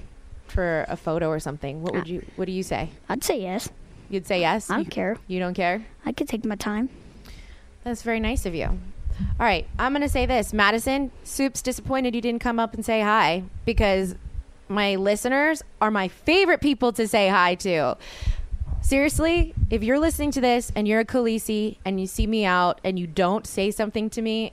for 0.46 0.84
a 0.88 0.96
photo 0.96 1.28
or 1.28 1.40
something? 1.40 1.82
What 1.82 1.94
would 1.94 2.08
you 2.08 2.24
What 2.36 2.44
do 2.46 2.52
you 2.52 2.62
say? 2.62 2.90
I'd 3.08 3.24
say 3.24 3.40
yes. 3.40 3.68
You'd 4.10 4.26
say 4.26 4.40
yes. 4.40 4.70
I 4.70 4.74
don't 4.76 4.84
You- 4.84 4.90
care. 4.90 5.16
You 5.26 5.38
don't 5.40 5.54
care. 5.54 5.84
I 6.04 6.12
could 6.12 6.28
take 6.28 6.44
my 6.44 6.56
time. 6.56 6.88
That's 7.84 8.02
very 8.02 8.20
nice 8.20 8.46
of 8.46 8.54
you. 8.54 8.66
All 8.66 9.46
right, 9.46 9.66
I'm 9.78 9.92
going 9.92 10.02
to 10.02 10.08
say 10.08 10.24
this. 10.26 10.52
Madison, 10.52 11.10
Soup's 11.22 11.62
disappointed 11.62 12.14
you 12.14 12.20
didn't 12.20 12.40
come 12.40 12.58
up 12.58 12.74
and 12.74 12.84
say 12.84 13.02
hi 13.02 13.42
because 13.66 14.14
my 14.68 14.96
listeners 14.96 15.62
are 15.80 15.90
my 15.90 16.08
favorite 16.08 16.60
people 16.60 16.92
to 16.92 17.06
say 17.06 17.28
hi 17.28 17.54
to. 17.56 17.96
Seriously, 18.82 19.54
if 19.70 19.84
you're 19.84 20.00
listening 20.00 20.32
to 20.32 20.40
this 20.40 20.72
and 20.74 20.88
you're 20.88 21.00
a 21.00 21.04
Khaleesi 21.04 21.76
and 21.84 22.00
you 22.00 22.06
see 22.06 22.26
me 22.26 22.44
out 22.44 22.80
and 22.82 22.98
you 22.98 23.06
don't 23.06 23.46
say 23.46 23.70
something 23.70 24.10
to 24.10 24.20
me, 24.20 24.52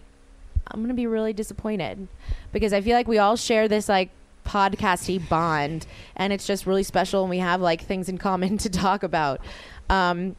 I'm 0.68 0.88
to 0.88 0.94
be 0.94 1.08
really 1.08 1.34
disappointed 1.34 2.08
because 2.52 2.72
I 2.72 2.82
feel 2.82 2.96
like 2.96 3.08
we 3.08 3.18
all 3.18 3.36
share 3.36 3.68
this 3.68 3.90
like 3.90 4.12
podcasty 4.46 5.28
bond 5.28 5.88
and 6.16 6.32
it's 6.32 6.46
just 6.46 6.68
really 6.68 6.84
special 6.84 7.24
and 7.24 7.30
we 7.30 7.40
have 7.40 7.60
like 7.60 7.82
things 7.82 8.08
in 8.08 8.20
common 8.20 8.58
to 8.60 8.70
talk 8.70 9.02
about. 9.02 9.42
Um, 9.90 10.36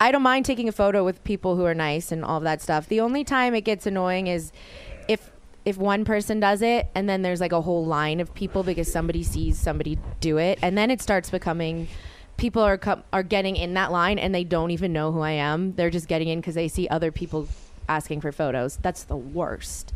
I 0.00 0.10
don't 0.10 0.22
mind 0.22 0.44
taking 0.44 0.68
a 0.68 0.72
photo 0.72 1.04
with 1.04 1.22
people 1.22 1.54
who 1.54 1.64
are 1.64 1.74
nice 1.74 2.10
and 2.10 2.24
all 2.24 2.40
that 2.40 2.60
stuff. 2.60 2.88
The 2.88 3.00
only 3.00 3.22
time 3.22 3.54
it 3.54 3.62
gets 3.62 3.86
annoying 3.86 4.26
is 4.26 4.50
if 5.08 5.30
if 5.64 5.76
one 5.76 6.04
person 6.04 6.40
does 6.40 6.62
it 6.62 6.88
and 6.94 7.08
then 7.08 7.22
there's 7.22 7.40
like 7.40 7.52
a 7.52 7.60
whole 7.60 7.84
line 7.84 8.18
of 8.18 8.34
people 8.34 8.64
because 8.64 8.90
somebody 8.90 9.22
sees 9.22 9.56
somebody 9.56 9.98
do 10.18 10.38
it 10.38 10.58
and 10.62 10.76
then 10.76 10.90
it 10.90 11.00
starts 11.00 11.30
becoming 11.30 11.86
people 12.40 12.62
are 12.62 12.80
are 13.12 13.22
getting 13.22 13.54
in 13.54 13.74
that 13.74 13.92
line 13.92 14.18
and 14.18 14.34
they 14.34 14.44
don't 14.44 14.70
even 14.70 14.92
know 14.92 15.12
who 15.12 15.20
I 15.20 15.32
am. 15.32 15.74
They're 15.74 15.90
just 15.90 16.08
getting 16.08 16.28
in 16.28 16.42
cuz 16.42 16.54
they 16.54 16.68
see 16.68 16.88
other 16.88 17.12
people 17.12 17.46
asking 17.88 18.20
for 18.22 18.32
photos. 18.32 18.78
That's 18.82 19.04
the 19.04 19.16
worst. 19.16 19.92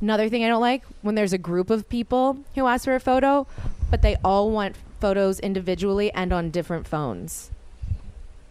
Another 0.00 0.28
thing 0.28 0.44
I 0.44 0.48
don't 0.48 0.60
like 0.60 0.84
when 1.00 1.14
there's 1.14 1.32
a 1.32 1.38
group 1.38 1.70
of 1.70 1.88
people 1.88 2.38
who 2.54 2.66
ask 2.66 2.84
for 2.84 2.94
a 2.94 3.00
photo, 3.00 3.46
but 3.90 4.02
they 4.02 4.16
all 4.22 4.50
want 4.50 4.76
photos 5.00 5.40
individually 5.40 6.12
and 6.12 6.32
on 6.32 6.50
different 6.50 6.86
phones. 6.86 7.50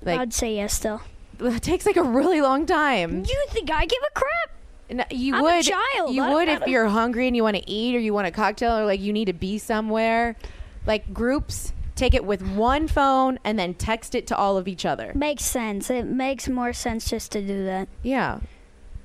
Like 0.02 0.20
I'd 0.20 0.34
say 0.34 0.56
yes 0.56 0.74
still. 0.74 1.02
it 1.40 1.62
takes 1.62 1.86
like 1.86 1.98
a 1.98 2.04
really 2.04 2.42
long 2.42 2.66
time. 2.66 3.26
You 3.26 3.46
think 3.50 3.70
I 3.72 3.86
give 3.86 4.02
a 4.08 4.20
crap? 4.20 4.50
No, 4.90 5.04
you 5.10 5.36
I'm 5.36 5.42
a 5.42 5.44
would. 5.44 5.66
child. 5.66 6.14
You 6.14 6.24
I 6.24 6.34
would 6.34 6.48
if 6.48 6.68
you're 6.68 6.88
hungry 6.88 7.28
and 7.28 7.36
you 7.36 7.44
want 7.44 7.58
to 7.58 7.70
eat, 7.70 7.96
or 7.96 8.00
you 8.00 8.14
want 8.14 8.28
a 8.28 8.32
cocktail, 8.32 8.78
or 8.78 8.86
like 8.86 9.00
you 9.00 9.14
need 9.14 9.26
to 9.26 9.34
be 9.34 9.58
somewhere. 9.58 10.36
Like 10.86 11.12
groups, 11.12 11.74
take 11.96 12.14
it 12.14 12.26
with 12.26 12.46
one 12.46 12.88
phone 12.88 13.40
and 13.44 13.58
then 13.58 13.74
text 13.74 14.16
it 14.16 14.28
to 14.28 14.36
all 14.38 14.58
of 14.58 14.68
each 14.68 14.86
other. 14.86 15.12
Makes 15.16 15.46
sense. 15.46 15.90
It 15.90 16.06
makes 16.06 16.48
more 16.50 16.74
sense 16.74 17.10
just 17.10 17.32
to 17.34 17.42
do 17.42 17.64
that. 17.66 17.88
Yeah. 18.04 18.40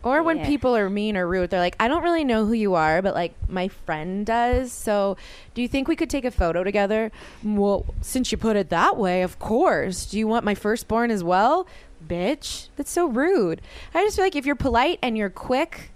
Or 0.02 0.22
when 0.22 0.38
Yeah. 0.38 0.46
people 0.46 0.74
are 0.74 0.88
mean 0.88 1.16
or 1.16 1.26
rude, 1.28 1.50
they're 1.50 1.60
like, 1.60 1.76
I 1.78 1.86
don't 1.86 2.02
really 2.02 2.24
know 2.24 2.46
who 2.46 2.54
you 2.54 2.74
are, 2.74 3.02
but 3.02 3.14
like 3.14 3.34
my 3.48 3.68
friend 3.68 4.24
does. 4.24 4.72
So 4.72 5.16
do 5.54 5.60
you 5.60 5.68
think 5.68 5.88
we 5.88 5.96
could 5.96 6.08
take 6.10 6.24
a 6.24 6.30
photo 6.30 6.64
together? 6.64 7.12
Well, 7.44 7.84
since 8.00 8.32
you 8.32 8.38
put 8.38 8.56
it 8.56 8.70
that 8.70 8.96
way, 8.96 9.22
of 9.22 9.38
course. 9.38 10.06
Do 10.06 10.18
you 10.18 10.26
want 10.26 10.44
my 10.44 10.54
firstborn 10.54 11.10
as 11.10 11.22
well? 11.22 11.66
Bitch, 12.06 12.68
that's 12.76 12.90
so 12.90 13.06
rude. 13.06 13.60
I 13.94 14.02
just 14.04 14.16
feel 14.16 14.24
like 14.24 14.34
if 14.36 14.46
you're 14.46 14.56
polite 14.56 14.98
and 15.02 15.18
you're 15.18 15.28
quick 15.30 15.90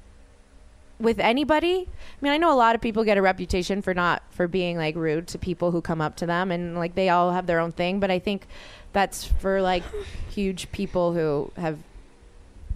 with 1.00 1.18
anybody, 1.18 1.88
I 1.88 2.16
mean, 2.20 2.32
I 2.32 2.36
know 2.38 2.52
a 2.52 2.56
lot 2.56 2.74
of 2.74 2.80
people 2.80 3.04
get 3.04 3.18
a 3.18 3.22
reputation 3.22 3.82
for 3.82 3.94
not 3.94 4.22
for 4.30 4.46
being 4.48 4.76
like 4.76 4.94
rude 4.96 5.26
to 5.28 5.38
people 5.38 5.70
who 5.70 5.80
come 5.80 6.00
up 6.00 6.16
to 6.16 6.26
them 6.26 6.50
and 6.50 6.76
like 6.76 6.94
they 6.94 7.08
all 7.08 7.32
have 7.32 7.46
their 7.46 7.60
own 7.60 7.72
thing, 7.72 8.00
but 8.00 8.10
I 8.10 8.18
think 8.18 8.46
that's 8.92 9.24
for 9.24 9.60
like 9.60 9.82
huge 10.30 10.70
people 10.72 11.12
who 11.12 11.50
have 11.56 11.78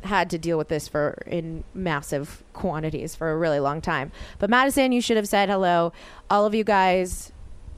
had 0.05 0.31
to 0.31 0.39
deal 0.39 0.59
with 0.59 0.69
this 0.69 0.87
for 0.89 1.23
in 1.27 1.65
massive 1.75 2.43
quantities 2.53 3.15
for 3.15 3.31
a 3.31 3.37
really 3.37 3.61
long 3.61 3.81
time. 3.81 4.13
But 4.39 4.51
Madison, 4.51 4.93
you 4.93 5.01
should 5.01 5.17
have 5.17 5.29
said 5.29 5.49
hello. 5.49 5.93
All 6.31 6.47
of 6.47 6.55
you 6.55 6.65
guys, 6.65 7.33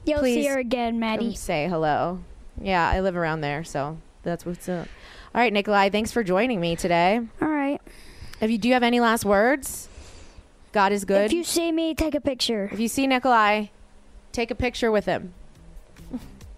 You'll 0.05 0.19
Please 0.19 0.43
see 0.43 0.47
her 0.47 0.57
again, 0.57 0.99
Maddie. 0.99 1.35
say 1.35 1.67
hello. 1.67 2.19
Yeah, 2.59 2.89
I 2.89 3.01
live 3.01 3.15
around 3.15 3.41
there, 3.41 3.63
so 3.63 3.97
that's 4.23 4.45
what's 4.45 4.67
up. 4.67 4.87
All 5.33 5.41
right, 5.41 5.53
Nikolai, 5.53 5.89
thanks 5.89 6.11
for 6.11 6.23
joining 6.23 6.59
me 6.59 6.75
today. 6.75 7.21
All 7.41 7.47
right. 7.47 7.79
If 8.41 8.49
you 8.49 8.57
do 8.57 8.67
you 8.67 8.73
have 8.73 8.83
any 8.83 8.99
last 8.99 9.23
words? 9.25 9.87
God 10.71 10.91
is 10.91 11.05
good. 11.05 11.25
If 11.25 11.33
you 11.33 11.43
see 11.43 11.71
me, 11.71 11.93
take 11.93 12.15
a 12.15 12.21
picture. 12.21 12.69
If 12.71 12.79
you 12.79 12.87
see 12.87 13.07
Nikolai, 13.07 13.67
take 14.31 14.51
a 14.51 14.55
picture 14.55 14.91
with 14.91 15.05
him. 15.05 15.33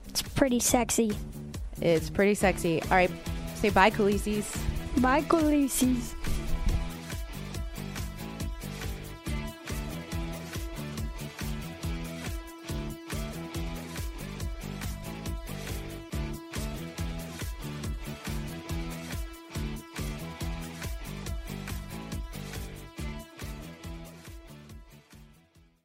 It's 0.08 0.22
pretty 0.22 0.60
sexy. 0.60 1.16
It's 1.82 2.10
pretty 2.10 2.36
sexy. 2.36 2.82
All 2.84 2.90
right, 2.90 3.12
say 3.56 3.70
bye, 3.70 3.90
Khaleesi's. 3.90 4.56
Bye, 5.02 5.22
Khaleesi's. 5.22 6.14